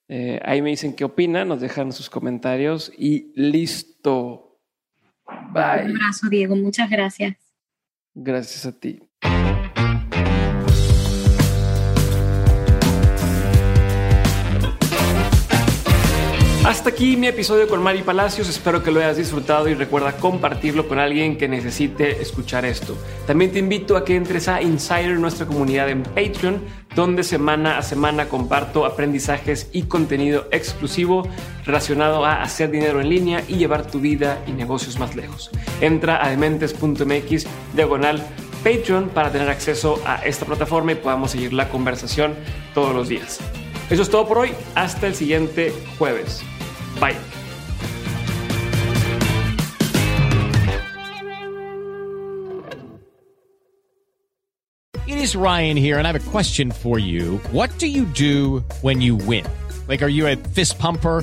[0.09, 4.59] eh, ahí me dicen qué opinan, nos dejan sus comentarios y listo.
[5.53, 5.85] Bye.
[5.85, 6.57] Un abrazo, Diego.
[6.57, 7.37] Muchas gracias.
[8.15, 9.01] Gracias a ti.
[16.65, 18.49] Hasta aquí mi episodio con Mari Palacios.
[18.49, 22.97] Espero que lo hayas disfrutado y recuerda compartirlo con alguien que necesite escuchar esto.
[23.27, 26.63] También te invito a que entres a Insider, nuestra comunidad en Patreon,
[26.95, 31.29] donde semana a semana comparto aprendizajes y contenido exclusivo
[31.67, 35.51] relacionado a hacer dinero en línea y llevar tu vida y negocios más lejos.
[35.81, 38.25] Entra a dementes.mx diagonal
[38.63, 42.37] Patreon para tener acceso a esta plataforma y podamos seguir la conversación
[42.73, 43.41] todos los días.
[43.93, 44.53] Eso es todo por hoy.
[44.75, 46.43] Hasta el siguiente jueves.
[46.99, 47.15] Bye.
[55.07, 57.37] It is Ryan here, and I have a question for you.
[57.51, 59.45] What do you do when you win?
[59.89, 61.23] Like, are you a fist pumper?